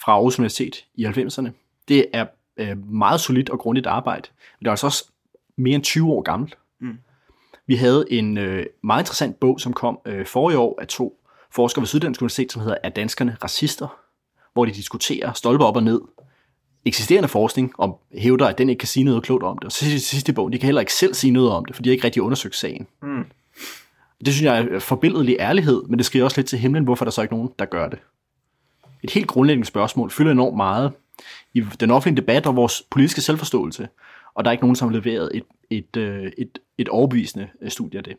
[0.01, 1.49] fra Aarhus Universitet i 90'erne.
[1.87, 2.25] Det er
[2.57, 4.27] øh, meget solidt og grundigt arbejde.
[4.59, 5.11] Men det er altså også
[5.55, 6.57] mere end 20 år gammelt.
[6.81, 6.97] Mm.
[7.67, 11.19] Vi havde en øh, meget interessant bog, som kom øh, forrige år af to
[11.51, 13.97] forskere ved Syddansk Universitet, som hedder Er danskerne racister?
[14.53, 16.01] Hvor de diskuterer stolper op og ned
[16.87, 19.65] eksisterende forskning, og hævder, at den ikke kan sige noget klogt om det.
[19.65, 21.75] Og så siger de sidste bog, de kan heller ikke selv sige noget om det,
[21.75, 22.87] for de har ikke rigtig undersøgt sagen.
[23.01, 23.25] Mm.
[24.25, 27.11] Det synes jeg er forbilledelig ærlighed, men det skriver også lidt til himlen, hvorfor der
[27.11, 27.99] så ikke nogen, der gør det.
[29.03, 30.91] Et helt grundlæggende spørgsmål fylder enormt meget
[31.53, 33.87] i den offentlige debat og vores politiske selvforståelse,
[34.33, 37.97] og der er ikke nogen, som har leveret et, et, et, et, et overbevisende studie
[37.97, 38.17] af det.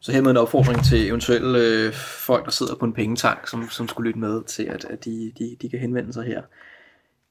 [0.00, 1.92] Så her med en opfordring til eventuelle øh,
[2.26, 5.32] folk, der sidder på en pengetank, som, som skulle lytte med til, at, at de,
[5.38, 6.42] de, de kan henvende sig her.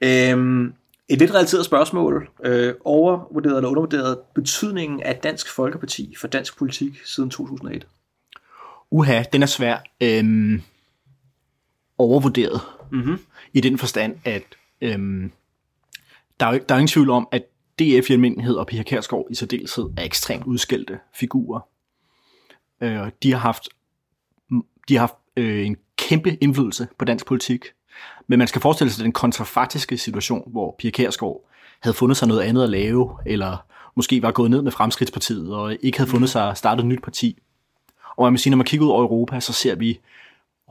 [0.02, 0.74] Øhm,
[1.10, 2.30] et lidt relateret spørgsmål.
[2.44, 7.88] Øh, overvurderet eller undervurderet betydningen af Dansk Folkeparti for dansk politik siden 2001?
[8.92, 9.78] Uha, den er svær.
[10.04, 10.62] Øhm,
[11.98, 12.62] overvurderet.
[12.92, 13.20] Mm-hmm.
[13.54, 14.44] I den forstand, at
[14.82, 15.32] øhm,
[16.40, 17.44] der, er, der er ingen tvivl om, at
[17.80, 21.60] DF i almindelighed og Pia Kærsgaard i særdeleshed er ekstremt udskældte figurer.
[22.82, 23.70] Øh, de har haft,
[24.90, 27.66] de har haft øh, en kæmpe indflydelse på dansk politik.
[28.28, 32.42] Men man skal forestille sig den kontrafaktiske situation, hvor Pia Kærsgaard havde fundet sig noget
[32.42, 33.58] andet at lave, eller
[33.96, 37.04] måske var gået ned med Fremskridtspartiet, og ikke havde fundet sig at starte et nyt
[37.04, 37.38] parti.
[38.18, 40.00] Og man må sige, når man kigger ud over Europa, så ser vi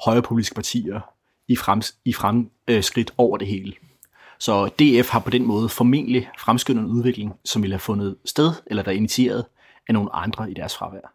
[0.04, 1.00] højrepolitiske partier
[1.48, 3.72] i, frems, i fremskridt over det hele.
[4.38, 8.52] Så DF har på den måde formentlig fremskyndet en udvikling, som ville have fundet sted,
[8.66, 9.44] eller der er initieret
[9.88, 11.12] af nogle andre i deres fravær.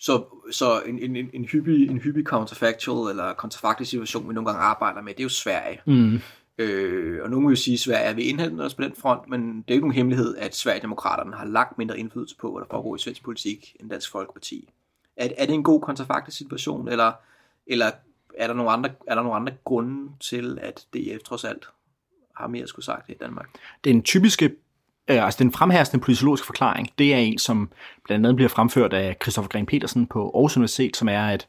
[0.00, 4.62] Så, så en, en, en, hyppig, en hyppig counterfactual eller kontrafaktisk situation, vi nogle gange
[4.62, 5.80] arbejder med, det er jo Sverige.
[5.86, 6.20] Mm.
[6.58, 9.28] Øh, og nogen vil jo sige, at Sverige er ved indhentende os på den front,
[9.28, 12.66] men det er ikke nogen hemmelighed, at Sverigedemokraterne har langt mindre indflydelse på, hvad der
[12.70, 14.68] foregår i svensk politik, end Dansk Folkeparti.
[15.16, 17.12] Er, er det en god kontrafaktisk situation, eller,
[17.66, 17.90] eller
[18.38, 21.68] er, der nogle andre, er der nogle andre grunde til, at DF trods alt
[22.36, 23.48] har mere at skulle sagt i Danmark?
[23.84, 24.50] Den typiske
[25.10, 27.70] øh, altså den fremherskende politologiske forklaring, det er en, som
[28.04, 31.46] blandt andet bliver fremført af Christoffer Gren Petersen på Aarhus Universitet, som er, at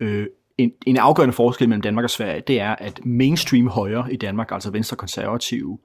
[0.00, 0.26] øh,
[0.58, 4.52] en, en afgørende forskel mellem Danmark og Sverige, det er, at mainstream højre i Danmark,
[4.52, 5.78] altså venstre konservative,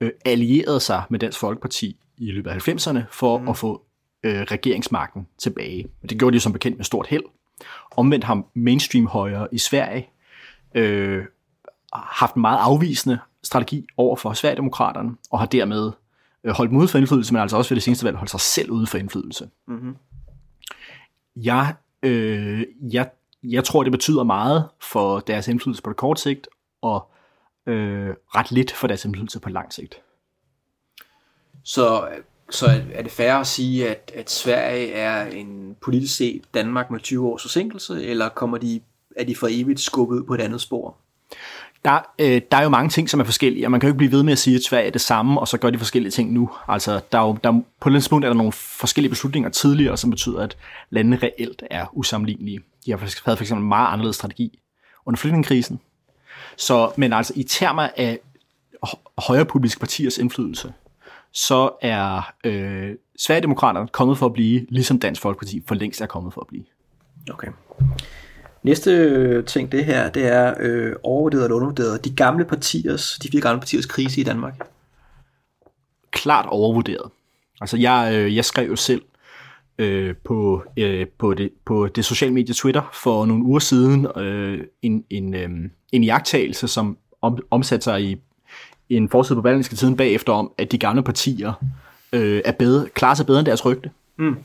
[0.00, 3.48] øh, allierede sig med Dansk Folkeparti i løbet af 90'erne for mm.
[3.48, 3.82] at få
[4.22, 5.86] øh, regeringsmagten tilbage.
[6.08, 7.24] Det gjorde de som bekendt med stort held.
[7.96, 10.10] Omvendt har mainstream højre i Sverige
[10.74, 11.24] øh,
[11.92, 15.92] haft en meget afvisende strategi over for Sverigedemokraterne, og har dermed
[16.44, 18.70] øh, holdt ude for indflydelse, men altså også ved det seneste valg holdt sig selv
[18.70, 19.50] ude for indflydelse.
[19.66, 19.96] Mm-hmm.
[21.36, 23.10] Jeg, øh, jeg
[23.42, 26.48] jeg tror, det betyder meget for deres indflydelse på det kort sigt,
[26.82, 27.10] og
[27.66, 30.02] øh, ret lidt for deres indflydelse på lang sigt.
[31.64, 32.08] Så,
[32.50, 37.00] så er det fair at sige, at, at Sverige er en politisk set Danmark med
[37.00, 38.80] 20 års forsinkelse, eller kommer de,
[39.16, 40.96] er de for evigt skubbet ud på et andet spor?
[41.84, 43.98] Der, øh, der er jo mange ting, som er forskellige, og man kan jo ikke
[43.98, 46.10] blive ved med at sige, at Sverige er det samme, og så gør de forskellige
[46.10, 46.50] ting nu.
[46.68, 50.10] Altså, der er jo, der, på et tidspunkt er der nogle forskellige beslutninger tidligere, som
[50.10, 50.56] betyder, at
[50.90, 52.60] landene reelt er usammenlignelige.
[52.86, 54.58] De har faktisk havde for eksempel en meget anderledes strategi
[55.06, 55.80] under flygtningekrisen.
[56.56, 58.18] Så, men altså, i termer af
[59.18, 60.72] højre politiske partiers indflydelse,
[61.32, 66.34] så er øh, Sverigedemokraterne kommet for at blive, ligesom Dansk Folkeparti for længst er kommet
[66.34, 66.64] for at blive.
[67.30, 67.48] Okay.
[68.62, 72.04] Næste øh, ting, det her, det er øh, overvurderet eller undervurderet.
[72.04, 74.70] De gamle partiers, de fire gamle partiers krise i Danmark.
[76.10, 77.10] Klart overvurderet.
[77.60, 79.02] Altså, jeg, øh, jeg skrev jo selv
[79.78, 84.64] øh, på, øh, på, det, på det sociale medie Twitter for nogle uger siden øh,
[84.82, 85.50] en, en, øh,
[85.92, 88.16] en jagttagelse, som om, omsatte sig i
[88.96, 91.52] en forside på Berlingske Tiden bagefter om, at de gamle partier
[92.12, 93.90] øh, er bedre, klarer sig bedre end deres rygte.
[94.18, 94.36] Mm.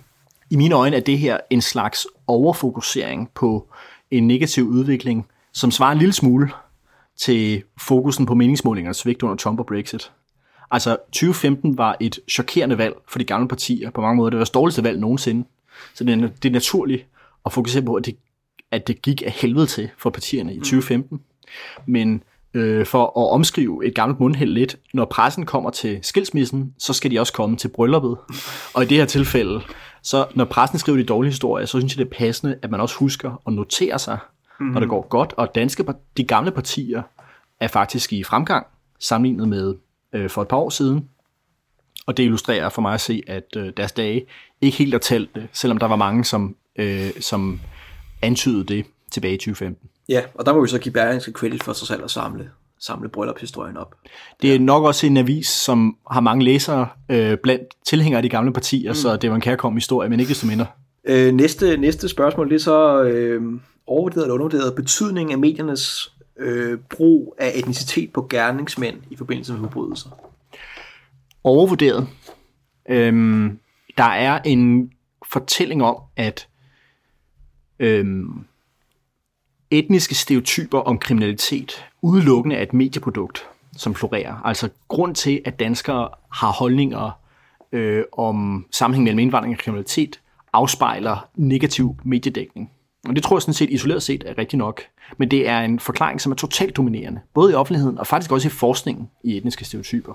[0.49, 3.67] I mine øjne er det her en slags overfokusering på
[4.11, 6.51] en negativ udvikling, som svarer en lille smule
[7.17, 10.11] til fokusen på meningsmålingernes svigt under Trump og Brexit.
[10.71, 14.29] Altså 2015 var et chokerende valg for de gamle partier på mange måder.
[14.29, 15.47] Det var det dårligste valg nogensinde.
[15.93, 17.05] Så det er, det er naturligt
[17.45, 18.17] at fokusere på, at det,
[18.71, 21.21] at det gik af helvede til for partierne i 2015.
[21.85, 22.23] Men
[22.55, 27.11] øh, for at omskrive et gammelt mundhæld lidt, når pressen kommer til skilsmissen, så skal
[27.11, 28.17] de også komme til brylluppet.
[28.73, 29.61] Og i det her tilfælde,
[30.03, 32.79] så når pressen skriver de dårlige historier, så synes jeg, det er passende, at man
[32.79, 34.17] også husker at notere sig,
[34.59, 34.65] mm.
[34.65, 35.33] når det går godt.
[35.37, 35.85] Og danske,
[36.17, 37.01] de gamle partier
[37.59, 38.65] er faktisk i fremgang,
[38.99, 39.75] sammenlignet med
[40.13, 41.09] øh, for et par år siden.
[42.07, 44.25] Og det illustrerer for mig at se, at øh, deres dage
[44.61, 47.59] ikke helt er talt, selvom der var mange, som, øh, som
[48.21, 49.89] antydede det tilbage i 2015.
[50.09, 52.49] Ja, og der må vi så give Berlingske credit for sig selv at samle,
[52.79, 53.95] samle bryllupshistorien op.
[54.41, 58.29] Det er nok også en avis, som har mange læsere øh, blandt tilhængere af de
[58.29, 58.95] gamle partier, mm.
[58.95, 60.65] så det var en kærkommen historie, men ikke desto mindre.
[61.05, 63.41] Øh, næste, næste spørgsmål, det er så øh,
[63.87, 69.59] overvurderet eller undervurderet betydning af mediernes øh, brug af etnicitet på gerningsmænd i forbindelse med
[69.59, 70.09] forbrydelser.
[71.43, 72.07] Overvurderet.
[72.89, 73.59] Øhm,
[73.97, 74.91] der er en
[75.31, 76.47] fortælling om, at
[77.79, 78.45] øhm,
[79.71, 83.47] etniske stereotyper om kriminalitet udelukkende er et medieprodukt,
[83.77, 84.41] som florerer.
[84.45, 87.19] Altså grund til, at danskere har holdninger
[87.71, 90.19] øh, om sammenhæng mellem indvandring og kriminalitet,
[90.53, 92.71] afspejler negativ mediedækning.
[93.07, 94.81] Og det tror jeg sådan set isoleret set er rigtigt nok.
[95.17, 98.47] Men det er en forklaring, som er totalt dominerende, både i offentligheden og faktisk også
[98.47, 100.13] i forskningen i etniske stereotyper.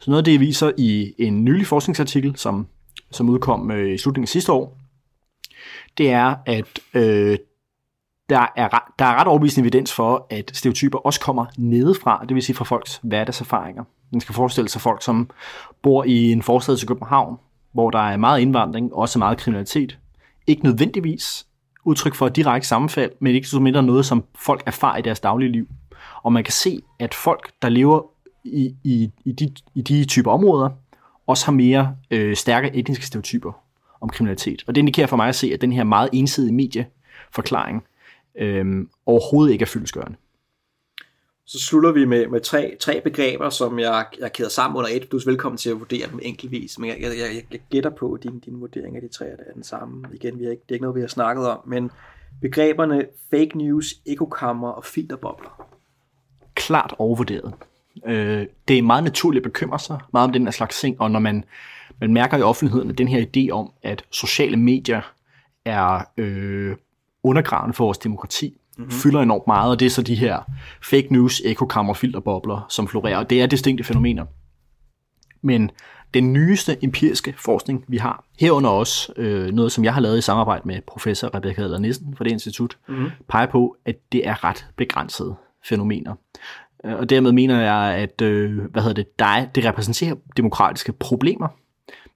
[0.00, 2.66] Så noget af det viser i en nylig forskningsartikel, som,
[3.10, 4.78] som udkom øh, i slutningen af sidste år,
[5.98, 7.38] det er, at øh,
[8.28, 12.42] der er, der er ret overbevisende evidens for, at stereotyper også kommer nedefra, det vil
[12.42, 13.84] sige fra folks hverdagserfaringer.
[14.12, 15.30] Man skal forestille sig folk, som
[15.82, 17.36] bor i en forstad til København,
[17.72, 19.98] hvor der er meget indvandring, og også meget kriminalitet.
[20.46, 21.46] Ikke nødvendigvis
[21.84, 25.20] udtryk for et direkte sammenfald, men ikke så mindre noget, som folk erfarer i deres
[25.20, 25.68] daglige liv.
[26.22, 28.02] Og man kan se, at folk, der lever
[28.44, 30.70] i, i, i, de, i de typer områder,
[31.26, 33.52] også har mere øh, stærke etniske stereotyper
[34.00, 34.64] om kriminalitet.
[34.66, 37.82] Og det indikerer for mig at se, at den her meget ensidige medieforklaring
[38.38, 40.16] øh, overhovedet ikke er fyldesgørende.
[41.46, 45.12] Så slutter vi med, med tre, tre begreber, som jeg, jeg kæder sammen under et.
[45.12, 48.12] Du er velkommen til at vurdere dem enkeltvis, men jeg, jeg, jeg, jeg gætter på,
[48.12, 50.08] at din, din vurdering af de tre er den samme.
[50.14, 51.90] Igen, vi har ikke, det er ikke noget, vi har snakket om, men
[52.40, 55.66] begreberne fake news, ekokammer og filterbobler.
[56.54, 57.54] Klart overvurderet.
[58.06, 61.10] Øh, det er meget naturligt at bekymre sig meget om den her slags ting, og
[61.10, 61.44] når man,
[62.00, 65.12] man mærker i offentligheden den her idé om, at sociale medier
[65.64, 66.76] er øh,
[67.24, 68.90] undergravende for vores demokrati, mm-hmm.
[68.90, 70.40] fylder enormt meget, og det er så de her
[70.82, 73.22] fake news, ekokammer, filterbobler, som florerer.
[73.22, 74.24] Det er distinkte fænomener.
[75.42, 75.70] Men
[76.14, 80.20] den nyeste empiriske forskning, vi har, herunder også øh, noget, som jeg har lavet i
[80.20, 83.10] samarbejde med professor Rebecca Adler Nissen fra det institut, mm-hmm.
[83.28, 85.34] peger på, at det er ret begrænsede
[85.68, 86.14] fænomener.
[86.84, 91.48] Øh, og dermed mener jeg, at øh, hvad hedder det, der det repræsenterer demokratiske problemer,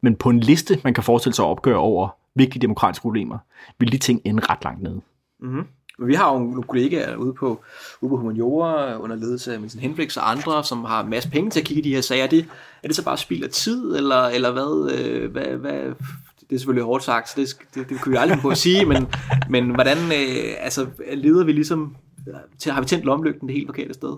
[0.00, 3.38] men på en liste, man kan forestille sig at opgøre over vigtige demokratiske problemer,
[3.78, 5.00] vil de ting ende ret langt nede.
[5.40, 5.64] Mm-hmm.
[5.98, 7.60] Men vi har jo nogle kollegaer ude på,
[8.00, 11.50] ude på Humaniora under ledelse af Milton Henriks og andre, som har en masse penge
[11.50, 12.24] til at kigge i de her sager.
[12.24, 12.46] Er det,
[12.82, 15.80] er det så bare spild af tid, eller, eller hvad, øh, hvad, hvad,
[16.40, 18.84] det er selvfølgelig hårdt sagt, så det, det, det kunne vi aldrig på at sige,
[18.84, 19.06] men,
[19.50, 21.96] men hvordan øh, altså, leder vi ligesom
[22.58, 24.16] til, har vi tændt lomlygten det helt forkerte sted?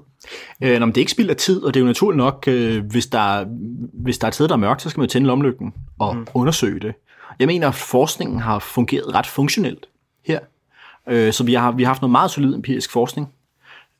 [0.62, 2.84] Øh, når det er ikke spild af tid, og det er jo naturligt nok, øh,
[2.84, 3.44] hvis, der,
[3.92, 6.16] hvis der er et sted, der er mørkt, så skal man jo tænde lomlygten og
[6.16, 6.26] mm.
[6.34, 6.94] undersøge det.
[7.38, 9.86] Jeg mener, at forskningen har fungeret ret funktionelt
[10.24, 10.40] her.
[11.08, 13.28] Øh, så vi har, vi har haft noget meget solid empirisk forskning,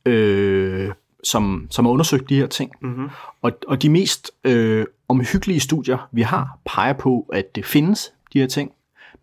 [0.07, 0.91] øh,
[1.25, 2.73] som, som har undersøgt de her ting.
[2.83, 3.09] Mm-hmm.
[3.43, 8.41] Og, og de mest øh, omhyggelige studier, vi har, peger på, at det findes, de
[8.41, 8.73] her ting,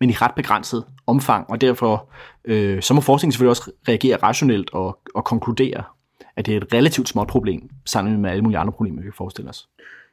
[0.00, 2.08] men i ret begrænset omfang, og derfor
[2.44, 5.82] øh, så må forskningen selvfølgelig også reagere rationelt og, og konkludere,
[6.36, 9.12] at det er et relativt småt problem, sammen med alle mulige andre problemer, vi kan
[9.16, 9.68] forestille os.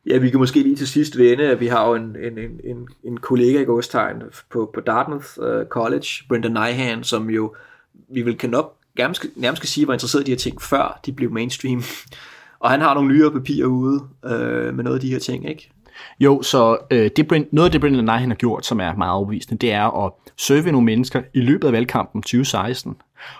[0.07, 2.87] Ja, vi kan måske lige til sidst vende, at vi har jo en, en, en,
[3.03, 7.55] en kollega i godstegn på, på Dartmouth øh, College, Brendan Nyhan, som jo,
[8.09, 11.11] vi vil kan nok nærmest, nærmest sige, var interesseret i de her ting, før de
[11.11, 11.83] blev mainstream.
[12.59, 15.71] Og han har nogle nyere papirer ude øh, med noget af de her ting, ikke?
[16.19, 19.57] Jo, så øh, det, noget af det, Brendan Nyhan har gjort, som er meget overbevisende,
[19.57, 22.95] det er at surve nogle mennesker i løbet af valgkampen 2016,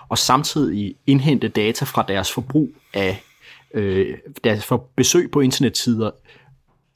[0.08, 3.22] og samtidig indhente data fra deres forbrug af
[3.74, 6.10] øh, deres for besøg på internetsider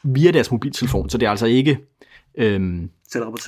[0.03, 1.11] via deres mobiltelefon.
[1.11, 1.79] Så det er altså ikke
[2.35, 2.61] øh,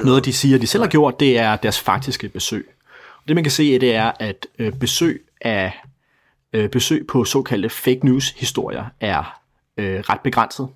[0.04, 2.68] noget, de siger, de selv har gjort, det er deres faktiske besøg.
[3.16, 5.82] Og det man kan se, det er, at øh, besøg af
[6.52, 9.40] øh, besøg på såkaldte fake news historier er
[9.76, 10.68] øh, ret begrænset.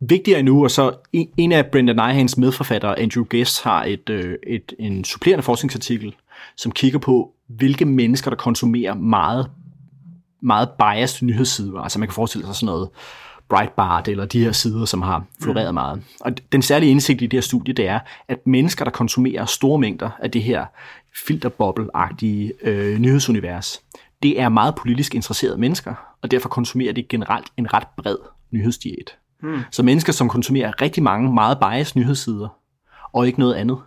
[0.00, 4.74] Vigtigere endnu, og så en af Brendan Nyhans medforfattere, Andrew Guest, har et, øh, et,
[4.78, 6.14] en supplerende forskningsartikel,
[6.56, 9.50] som kigger på, hvilke mennesker, der konsumerer meget,
[10.42, 11.80] meget biased nyhedssider.
[11.80, 12.88] Altså man kan forestille sig sådan noget
[13.48, 15.74] Breitbart eller de her sider, som har floreret mm.
[15.74, 16.02] meget.
[16.20, 19.78] Og den særlige indsigt i det her studie, det er, at mennesker, der konsumerer store
[19.78, 20.66] mængder af det her
[21.14, 23.80] filterboble-agtige øh, nyhedsunivers,
[24.22, 28.16] det er meget politisk interesserede mennesker, og derfor konsumerer de generelt en ret bred
[28.50, 29.16] nyhedsdiæt.
[29.42, 29.60] Hmm.
[29.70, 32.58] Så mennesker, som konsumerer rigtig mange meget biased nyhedssider,
[33.12, 33.78] og ikke noget andet,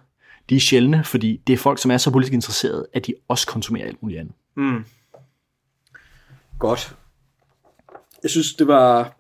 [0.50, 3.48] de er sjældne, fordi det er folk, som er så politisk interesserede, at de også
[3.48, 4.34] konsumerer alt muligt andet.
[4.56, 4.86] Hmm.
[6.60, 6.96] Godt.
[8.24, 9.18] Jeg synes, det var...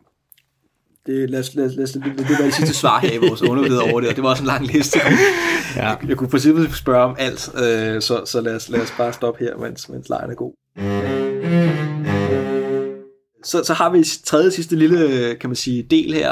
[1.05, 3.41] Det, lad os, lad os, lad os, det var det sidste svar her i vores
[3.41, 4.99] underved over det, og det var også en lang liste.
[5.75, 5.87] ja.
[5.87, 8.93] jeg, jeg kunne på princippet spørge om alt, øh, så, så lad, os, lad os
[8.97, 10.53] bare stoppe her, mens, mens lejen er god.
[13.43, 16.31] Så, så har vi tredje sidste lille, kan man sige, del her.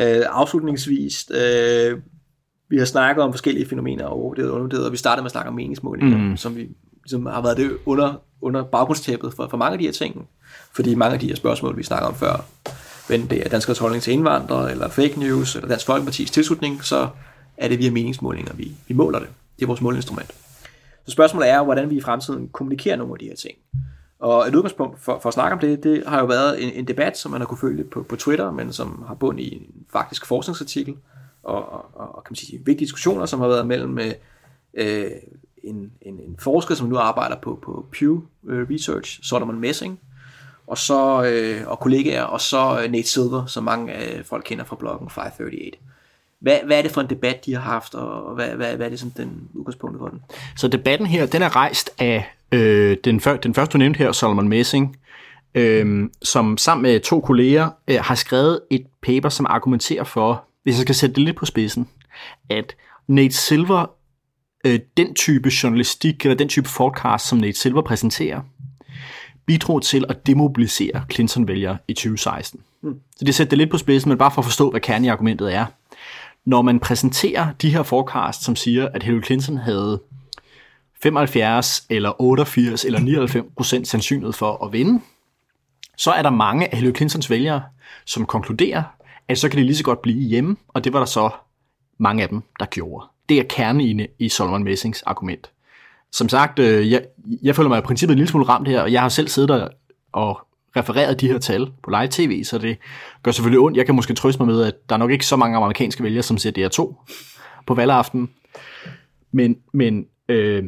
[0.00, 1.98] Øh, afslutningsvis, øh,
[2.68, 5.48] vi har snakket om forskellige fænomener over det undervurderet, og vi startede med at snakke
[5.48, 6.36] om meningsmålinger, mm.
[6.36, 6.68] som vi
[7.06, 10.28] som har været det under, under baggrundstæppet for, for mange af de her ting.
[10.72, 12.44] Fordi mange af de her spørgsmål, vi snakker om før,
[13.08, 17.08] men det er danskers holdning til indvandrere, eller fake news, eller Dansk Folkepartis tilslutning, så
[17.56, 19.28] er det via meningsmålinger, vi, vi måler det.
[19.56, 20.32] Det er vores måleinstrument.
[21.06, 23.54] Så spørgsmålet er, hvordan vi i fremtiden kommunikerer nogle af de her ting.
[24.22, 26.88] Og et udgangspunkt for, for at snakke om det, det har jo været en, en
[26.88, 29.66] debat, som man har kunne følge på, på Twitter, men som har bund i en
[29.92, 30.96] faktisk forskningsartikel,
[31.42, 34.12] og, og, og kan man sige, vigtige diskussioner, som har været mellem øh,
[34.74, 35.10] øh,
[35.64, 40.00] en, en, en forsker, som nu arbejder på, på Pew øh, Research, Solomon Messing,
[40.66, 44.64] og så øh, og kollegaer, og så øh, Nate Silver, som mange af folk kender
[44.64, 45.91] fra bloggen 538.
[46.42, 48.90] Hvad, hvad er det for en debat, de har haft, og hvad, hvad, hvad er
[48.90, 50.20] det sådan den udgangspunkt for den?
[50.56, 54.12] Så debatten her, den er rejst af øh, den, før, den første, du nævnte her,
[54.12, 54.96] Solomon Messing,
[55.54, 60.76] øh, som sammen med to kolleger øh, har skrevet et paper, som argumenterer for, hvis
[60.76, 61.88] jeg skal sætte det lidt på spidsen,
[62.50, 62.76] at
[63.06, 63.86] Nate Silver,
[64.66, 68.40] øh, den type journalistik, eller den type forecast, som Nate Silver præsenterer,
[69.46, 72.60] bidrog til at demobilisere Clinton-vælgere i 2016.
[72.82, 73.00] Mm.
[73.16, 75.08] Så det sætter det lidt på spidsen, men bare for at forstå, hvad kernen i
[75.08, 75.66] argumentet er.
[76.44, 80.00] Når man præsenterer de her forecast, som siger, at Hillary Clinton havde
[81.02, 85.00] 75 eller 88 eller 99 procent sandsynlighed for at vinde,
[85.96, 87.62] så er der mange af Hillary Clintons vælgere,
[88.04, 88.82] som konkluderer,
[89.28, 91.30] at så kan de lige så godt blive hjemme, og det var der så
[91.98, 93.06] mange af dem, der gjorde.
[93.28, 95.50] Det er kernen i Solomon Messings argument.
[96.12, 97.04] Som sagt, øh, jeg,
[97.42, 99.48] jeg føler mig i princippet en lille smule ramt her, og jeg har selv siddet
[99.48, 99.68] der
[100.12, 102.78] og refereret de her tal på live tv, så det
[103.22, 103.76] gør selvfølgelig ondt.
[103.76, 106.22] Jeg kan måske trøste mig med, at der er nok ikke så mange amerikanske vælgere,
[106.22, 107.12] som ser DR2
[107.66, 108.30] på valgaften.
[109.32, 110.64] Men, men øh,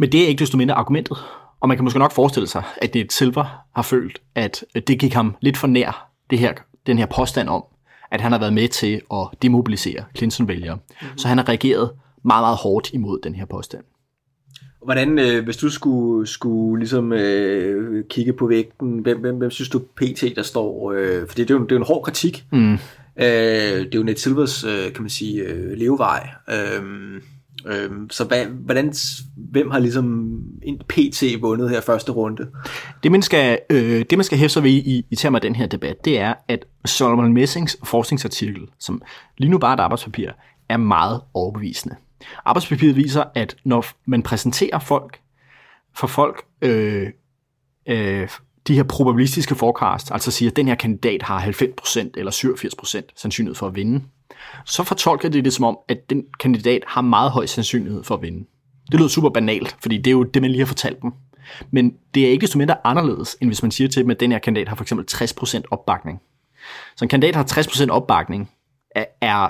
[0.00, 1.18] men det er ikke desto mindre argumentet.
[1.60, 5.14] Og man kan måske nok forestille sig, at det Silver har følt, at det gik
[5.14, 6.52] ham lidt for nær det her,
[6.86, 7.64] den her påstand om,
[8.10, 10.74] at han har været med til at demobilisere Clinton-vælgere.
[10.74, 11.18] Mm-hmm.
[11.18, 11.90] Så han har reageret
[12.24, 13.84] meget, meget hårdt imod den her påstand.
[14.84, 19.68] Hvordan, øh, hvis du skulle, skulle ligesom øh, kigge på vægten, hvem, hvem, hvem synes
[19.68, 22.44] du PT, der står, øh, for det er, jo, det er jo en hård kritik.
[22.52, 22.72] Mm.
[22.72, 22.78] Øh,
[23.16, 26.28] det er jo Ned Silvers, øh, kan man sige, øh, levevej.
[26.50, 26.82] Øh,
[27.66, 28.94] Øhm, så hvad, hvordan,
[29.36, 30.04] hvem har ligesom
[30.62, 32.46] en PT vundet her første runde?
[33.02, 35.54] Det man skal, øh, det man skal hæfte sig ved i, i termer af den
[35.54, 39.02] her debat, det er, at Solomon Messings forskningsartikel, som
[39.38, 40.30] lige nu bare er et arbejdspapir,
[40.68, 41.96] er meget overbevisende.
[42.44, 45.20] Arbejdspapiret viser, at når man præsenterer folk
[45.94, 47.10] for folk øh,
[47.86, 48.28] øh,
[48.66, 53.54] de her probabilistiske forecast, altså siger, at den her kandidat har 90% eller 87% sandsynlighed
[53.54, 54.04] for at vinde,
[54.64, 58.22] så fortolker de det som om, at den kandidat har meget høj sandsynlighed for at
[58.22, 58.46] vinde.
[58.90, 61.12] Det lyder super banalt, fordi det er jo det, man lige har fortalt dem.
[61.70, 64.32] Men det er ikke desto mindre anderledes, end hvis man siger til dem, at den
[64.32, 66.20] her kandidat har for eksempel 60% opbakning.
[66.96, 68.50] Så en kandidat har 60% opbakning,
[68.90, 69.48] er, er,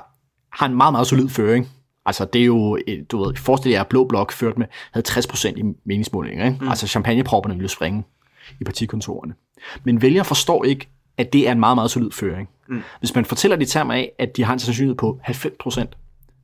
[0.52, 1.68] har en meget, meget solid føring.
[2.06, 2.78] Altså det er jo,
[3.10, 6.44] du ved, forestil jer, at Blå Blok ført med, havde 60% i meningsmålinger.
[6.46, 6.58] Ikke?
[6.60, 6.68] Mm.
[6.68, 8.04] Altså champagnepropperne ville springe
[8.60, 9.34] i partikontorerne.
[9.84, 12.48] Men vælgere forstår ikke, at det er en meget, meget solid føring.
[12.68, 12.82] Mm.
[12.98, 15.84] Hvis man fortæller de termer af, at de har en sandsynlighed på 90%,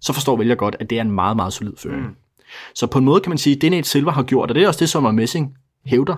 [0.01, 2.07] så forstår vælger godt, at det er en meget, meget solid føring.
[2.07, 2.17] Mm.
[2.75, 4.63] Så på en måde kan man sige, at det Nate Silver har gjort, og det
[4.63, 6.17] er også det, som Messing hævder,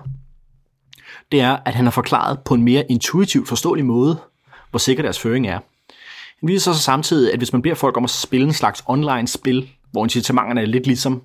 [1.31, 4.19] det er, at han har forklaret på en mere intuitivt forståelig måde,
[4.69, 5.59] hvor sikker deres føring er.
[6.39, 9.69] Han viser så samtidig, at hvis man beder folk om at spille en slags online-spil,
[9.91, 11.21] hvor incitamenterne er lidt ligesom,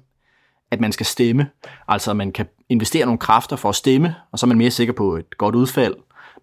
[0.71, 1.47] at man skal stemme,
[1.89, 4.71] altså at man kan investere nogle kræfter for at stemme, og så er man mere
[4.71, 5.95] sikker på et godt udfald,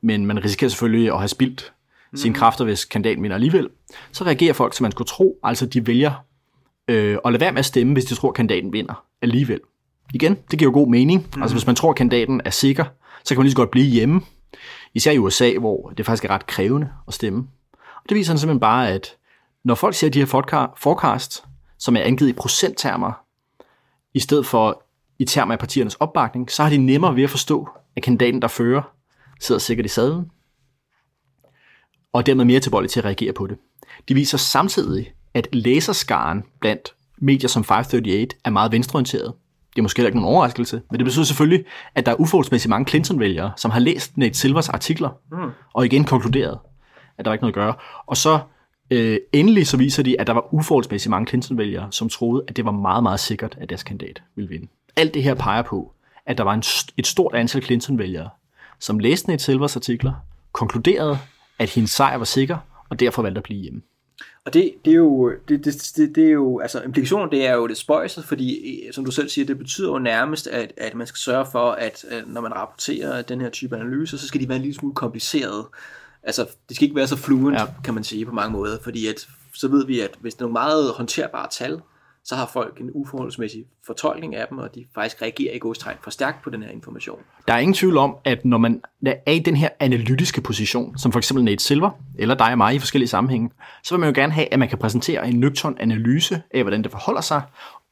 [0.02, 1.74] men man risikerer selvfølgelig at have spildt
[2.16, 2.40] sine mm.
[2.40, 3.70] kræfter, hvis kandidaten vinder alligevel,
[4.12, 6.12] så reagerer folk, som man skulle tro, altså de vælger
[6.88, 9.60] øh, at lade være med at stemme, hvis de tror, at kandidaten vinder alligevel.
[10.14, 11.28] Igen, det giver jo god mening.
[11.36, 11.42] Mm.
[11.42, 12.86] Altså hvis man tror, at kandidaten er sikker,
[13.24, 14.22] så kan man lige så godt blive hjemme.
[14.94, 17.48] Især i USA, hvor det faktisk er ret krævende at stemme.
[18.04, 19.18] Og det viser simpelthen bare, at
[19.64, 21.44] når folk ser de her forecasts,
[21.78, 23.12] som er angivet i procenttermer,
[24.14, 24.84] i stedet for
[25.20, 28.48] i termer af partiernes opbakning, så har de nemmere ved at forstå, at kandidaten, der
[28.48, 28.82] fører,
[29.40, 30.32] sidder sikkert i sadlen,
[32.14, 33.58] og dermed mere tilbøjelig til at reagere på det.
[34.10, 39.34] De viser samtidig, at læserskaren blandt medier som 538 er meget venstreorienteret.
[39.70, 42.70] Det er måske heller ikke nogen overraskelse, men det betyder selvfølgelig, at der er uforholdsmæssigt
[42.70, 45.52] mange Clinton-vælgere, som har læst Nate Silvers artikler, mm.
[45.74, 46.60] og igen konkluderet,
[47.22, 47.74] at der var ikke noget at gøre.
[48.06, 48.40] Og så
[48.92, 52.66] øh, endelig så viser de, at der var uforholdsmæssigt mange Clinton-vælgere, som troede, at det
[52.66, 54.68] var meget, meget sikkert, at deres kandidat ville vinde.
[54.96, 55.94] Alt det her peger på,
[56.26, 56.64] at der var en,
[56.98, 58.30] et stort antal Clinton-vælgere,
[58.80, 60.14] som læste Nate Silvers artikler,
[60.52, 61.18] konkluderede,
[61.60, 62.58] at hendes sejr var sikker,
[62.90, 63.82] og derfor valgte at blive hjemme.
[64.46, 67.54] Og det, det er jo, det, det, det, det er jo, altså implikationen, det er
[67.54, 70.96] jo det spøjset, fordi øh, som du selv siger, det betyder jo nærmest, at, at
[70.96, 74.42] man skal sørge for, at øh, når man rapporterer den her type analyser, så skal
[74.42, 75.68] de være en lille smule komplicerede.
[76.24, 77.66] Altså, det skal ikke være så fluent, ja.
[77.84, 80.46] kan man sige på mange måder, fordi at, så ved vi, at hvis det er
[80.46, 81.82] nogle meget håndterbare tal,
[82.24, 86.12] så har folk en uforholdsmæssig fortolkning af dem, og de faktisk reagerer i godstegn for
[86.12, 87.20] stærkt på den her information.
[87.48, 91.12] Der er ingen tvivl om, at når man er i den her analytiske position, som
[91.12, 93.50] for eksempel Nate Silver, eller dig og mig i forskellige sammenhænge,
[93.84, 96.84] så vil man jo gerne have, at man kan præsentere en nøgtern analyse af, hvordan
[96.84, 97.42] det forholder sig,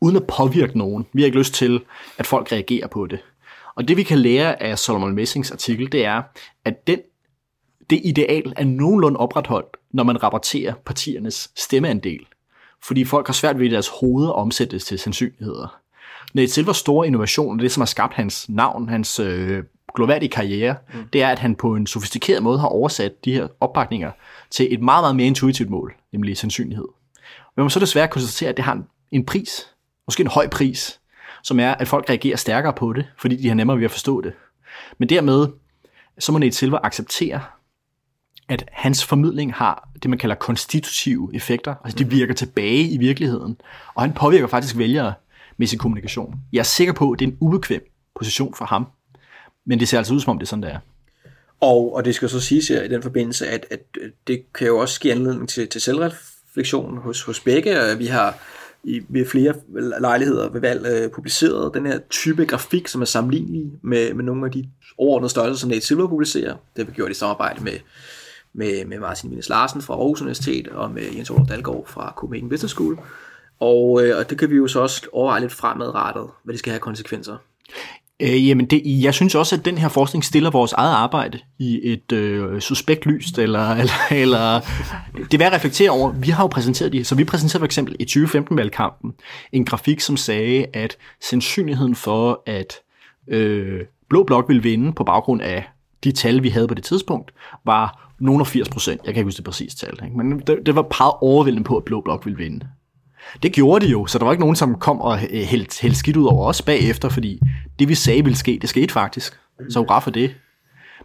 [0.02, 1.06] uden at påvirke nogen.
[1.14, 1.82] Vi har ikke lyst til,
[2.18, 3.20] at folk reagerer på det.
[3.76, 6.22] Og det vi kan lære af Solomon Messings artikel, det er,
[6.66, 7.00] at den,
[7.90, 12.26] det ideal er nogenlunde opretholdt, når man rapporterer partiernes stemmeandel
[12.84, 15.80] fordi folk har svært ved i deres hoveder omsættes til sandsynligheder.
[16.34, 19.64] Nate Silvers store innovation, og det som har skabt hans navn, hans øh,
[19.96, 21.08] gloværdige karriere, mm.
[21.14, 24.12] det er, at han på en sofistikeret måde har oversat de her opbakninger
[24.50, 26.88] til et meget, meget mere intuitivt mål, nemlig sandsynlighed.
[27.56, 29.68] Men man så desværre konstatere, at det har en, en pris,
[30.08, 31.00] måske en høj pris,
[31.44, 34.22] som er, at folk reagerer stærkere på det, fordi de har nemmere ved at forstå
[34.22, 34.34] det.
[34.98, 35.48] Men dermed,
[36.20, 37.42] så må Nate Silver acceptere,
[38.50, 41.76] at hans formidling har det, man kalder konstitutive effekter.
[41.84, 43.58] Altså de virker tilbage i virkeligheden.
[43.96, 45.14] Og han påvirker faktisk vælgere
[45.58, 46.36] med sin kommunikation.
[46.54, 48.88] Jeg er sikker på, at det er en ubekvem position for ham.
[49.66, 50.80] Men det ser altså ud, som om det er sådan, det er.
[51.62, 53.80] Og, og det skal så siges i den forbindelse, at, at
[54.28, 57.98] det kan jo også give anledning til, til selvreflektion hos, hos begge.
[57.98, 58.38] Vi har
[58.84, 59.54] i, ved flere
[60.00, 64.46] lejligheder ved valg øh, publiceret den her type grafik, som er sammenlignelig med, med nogle
[64.46, 66.52] af de overordnede størrelser, som Nate Silver publicerer.
[66.52, 67.74] Det har vi gjort i samarbejde med
[68.54, 72.50] med, med Martin Vines Larsen fra Aarhus Universitet og med Jens Olof Dalgaard fra Copenhagen
[72.50, 73.00] Business School.
[73.60, 76.72] Og, øh, og det kan vi jo så også overveje lidt fremadrettet, hvad det skal
[76.72, 77.38] have konsekvenser.
[78.20, 81.80] Øh, jamen, det, jeg synes også, at den her forskning stiller vores eget arbejde i
[81.84, 84.60] et øh, suspekt lyst, eller, eller, eller
[85.16, 86.12] det er værd at reflektere over.
[86.12, 89.12] Vi har jo præsenteret det, så vi præsenterede for eksempel i 2015-valgkampen
[89.52, 92.74] en grafik, som sagde, at sandsynligheden for, at
[93.28, 95.70] øh, Blå Blok ville vinde på baggrund af
[96.04, 97.32] de tal, vi havde på det tidspunkt,
[97.66, 99.02] var nogen af 80 procent.
[99.06, 100.00] Jeg kan ikke huske det præcis tal.
[100.04, 100.18] Ikke?
[100.18, 102.68] Men det, det var peget overvældende på, at Blå Blok ville vinde.
[103.44, 106.18] Det gjorde de jo, så der var ikke nogen, som kom og hældte held skidt
[106.18, 107.40] ud over os bagefter, fordi
[107.80, 109.40] det vi sagde ville ske, det skete faktisk.
[109.70, 110.36] Så hurra for det.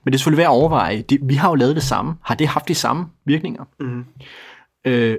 [0.04, 1.02] Men det er selvfølgelig værd at overveje.
[1.02, 2.14] Det, vi har jo lavet det samme.
[2.22, 3.64] Har det haft de samme virkninger?
[3.80, 4.04] Mm.
[4.84, 5.18] Øh,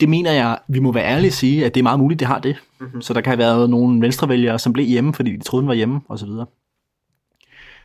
[0.00, 2.28] det mener jeg, vi må være ærlige at sige, at det er meget muligt, det
[2.28, 2.56] har det.
[2.80, 3.02] Mm-hmm.
[3.02, 5.74] Så der kan have været nogle venstrevælgere, som blev hjemme, fordi de troede, den var
[5.74, 6.28] hjemme, osv.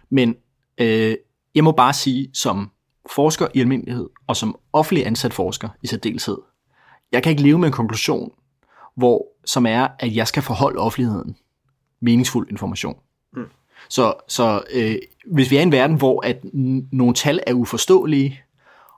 [0.09, 0.35] Men
[0.77, 1.15] øh,
[1.55, 2.71] jeg må bare sige, som
[3.15, 6.37] forsker i almindelighed, og som offentlig ansat forsker i særdeleshed,
[7.11, 8.31] jeg kan ikke leve med en konklusion,
[8.95, 11.35] hvor, som er, at jeg skal forholde offentligheden
[11.99, 12.95] meningsfuld information.
[13.33, 13.45] Mm.
[13.89, 14.95] Så, så øh,
[15.25, 16.39] hvis vi er i en verden, hvor at
[16.91, 18.41] nogle tal er uforståelige,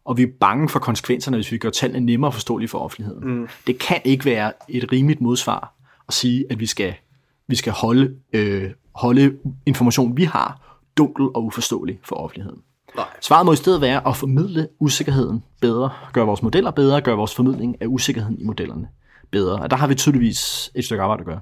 [0.06, 3.40] og vi er bange for konsekvenserne, hvis vi gør tallene nemmere forståelige for offentligheden.
[3.40, 3.48] Mm.
[3.68, 5.74] Det kan ikke være et rimeligt modsvar
[6.08, 6.94] at sige, at vi skal
[7.48, 12.60] vi skal holde, øh, holde information, vi har, dunkel og uforståelig for offentligheden.
[12.96, 13.06] Nej.
[13.22, 17.36] Svaret må i stedet være at formidle usikkerheden bedre, gøre vores modeller bedre, gøre vores
[17.36, 18.88] formidling af usikkerheden i modellerne
[19.32, 19.56] bedre.
[19.56, 21.40] Og der har vi tydeligvis et stykke arbejde at gøre.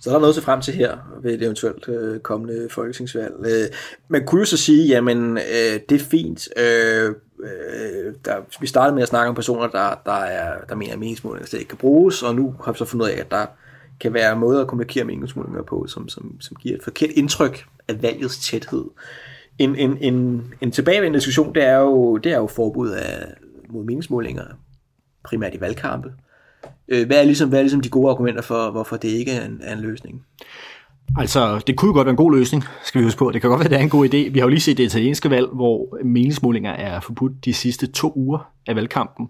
[0.00, 3.34] Så der er noget at se frem til her ved et eventuelt øh, kommende folketingsvalg.
[3.38, 3.76] Øh,
[4.08, 6.48] man kunne jo så sige, jamen øh, det er fint.
[6.56, 10.92] Øh, øh, der, vi startede med at snakke om personer, der, der, er, der mener,
[10.92, 13.30] at meningsmålinger slet ikke kan bruges, og nu har vi så fundet ud af, at
[13.30, 13.46] der
[14.00, 18.02] kan være måder at kommunikere meningsmålinger på, som, som, som giver et forkert indtryk af
[18.02, 18.84] valgets tæthed.
[19.58, 23.26] En, en, en, en tilbagevendende diskussion, det er jo, det er jo forbud af,
[23.70, 24.44] mod meningsmålinger,
[25.24, 26.12] primært i valgkampe.
[26.88, 29.46] Øh, hvad, er ligesom, hvad er ligesom de gode argumenter for, hvorfor det ikke er
[29.46, 30.24] en, er en løsning?
[31.18, 33.30] Altså, det kunne jo godt være en god løsning, skal vi huske på.
[33.30, 34.30] Det kan godt være, at det er en god idé.
[34.32, 38.12] Vi har jo lige set det italienske valg, hvor meningsmålinger er forbudt de sidste to
[38.16, 39.28] uger af valgkampen.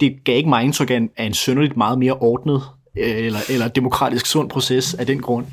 [0.00, 2.62] Det gav ikke mig indtryk af en, af en synderligt meget mere ordnet
[2.94, 5.46] eller, eller demokratisk sund proces af den grund.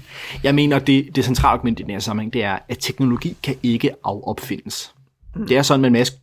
[0.44, 3.56] Jeg mener, det, det centrale argument i den her sammenhæng, det er, at teknologi kan
[3.64, 4.94] ikke afopfindes.
[5.48, 6.14] Det er sådan med en masse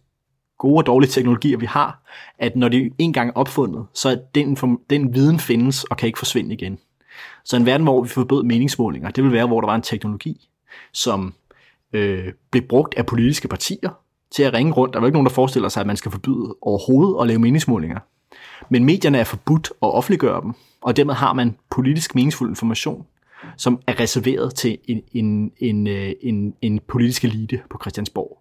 [0.59, 2.03] gode og dårlige teknologier, vi har,
[2.39, 4.57] at når de en gang er opfundet, så er den,
[4.91, 6.79] den viden findes og kan ikke forsvinde igen.
[7.45, 10.49] Så en verden, hvor vi forbød meningsmålinger, det vil være, hvor der var en teknologi,
[10.93, 11.35] som
[11.93, 13.91] øh, blev brugt af politiske partier
[14.31, 14.95] til at ringe rundt.
[14.95, 17.39] Der er jo ikke nogen, der forestiller sig, at man skal forbyde overhovedet at lave
[17.39, 17.99] meningsmålinger.
[18.69, 20.55] Men medierne er forbudt at offentliggøre dem,
[20.89, 23.07] og dermed har man politisk meningsfuld information,
[23.57, 28.39] som er reserveret til en, en, en, øh, en, en politisk elite på Christiansborg.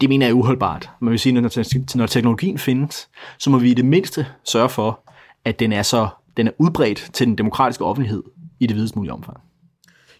[0.00, 0.90] Det mener jeg er uholdbart.
[1.00, 3.08] Man vil sige, når, når teknologien findes,
[3.38, 5.00] så må vi i det mindste sørge for,
[5.44, 8.22] at den er så den er udbredt til den demokratiske offentlighed
[8.60, 9.40] i det videst mulige omfang.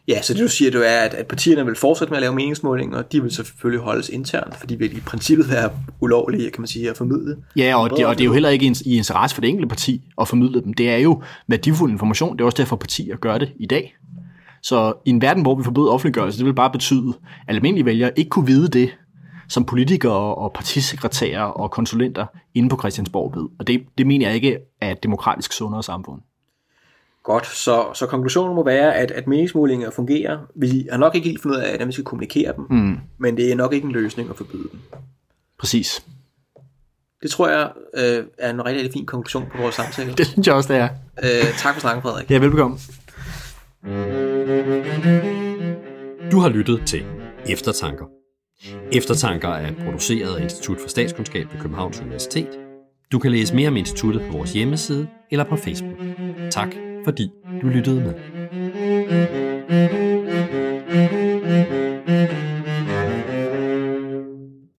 [0.08, 2.34] Ja, så det du siger, det er, at, at partierne vil fortsætte med at lave
[2.34, 6.68] meningsmålinger, og de vil selvfølgelig holdes internt, fordi vil i princippet være ulovlige, kan man
[6.68, 7.36] sige, at formidle.
[7.56, 10.02] Ja, og det, og det er jo heller ikke i interesse for det enkelte parti
[10.20, 10.74] at formidle dem.
[10.74, 13.96] Det er jo værdifuld information, det er også derfor partier gør det i dag.
[14.62, 17.12] Så i en verden, hvor vi forbyder offentliggørelse, det vil bare betyde,
[17.48, 18.90] at almindelige vælgere ikke kunne vide det,
[19.48, 23.48] som politikere og partisekretærer og konsulenter inde på Christiansborg ved.
[23.58, 26.20] Og det, det mener jeg ikke er et demokratisk sundere samfund.
[27.26, 30.38] Godt, så, så konklusionen må være, at, at meningsmålinger fungerer.
[30.54, 32.98] Vi har nok ikke helt fundet ud af, hvordan vi skal kommunikere dem, mm.
[33.18, 34.80] men det er nok ikke en løsning at forbyde dem.
[35.58, 36.04] Præcis.
[37.22, 40.12] Det tror jeg øh, er en rigtig, rigtig fin konklusion på vores samtale.
[40.18, 40.88] Det synes jeg også, det er.
[41.24, 42.30] Øh, tak for snakken, Frederik.
[42.30, 42.78] Ja, velbekomme.
[46.32, 47.04] Du har lyttet til
[47.48, 48.04] Eftertanker.
[48.92, 52.48] Eftertanker er produceret af Institut for Statskundskab ved Københavns Universitet.
[53.12, 55.98] Du kan læse mere om instituttet på vores hjemmeside eller på Facebook.
[56.50, 57.30] Tak fordi
[57.62, 58.14] du lyttede med.
[60.88, 61.25] thank you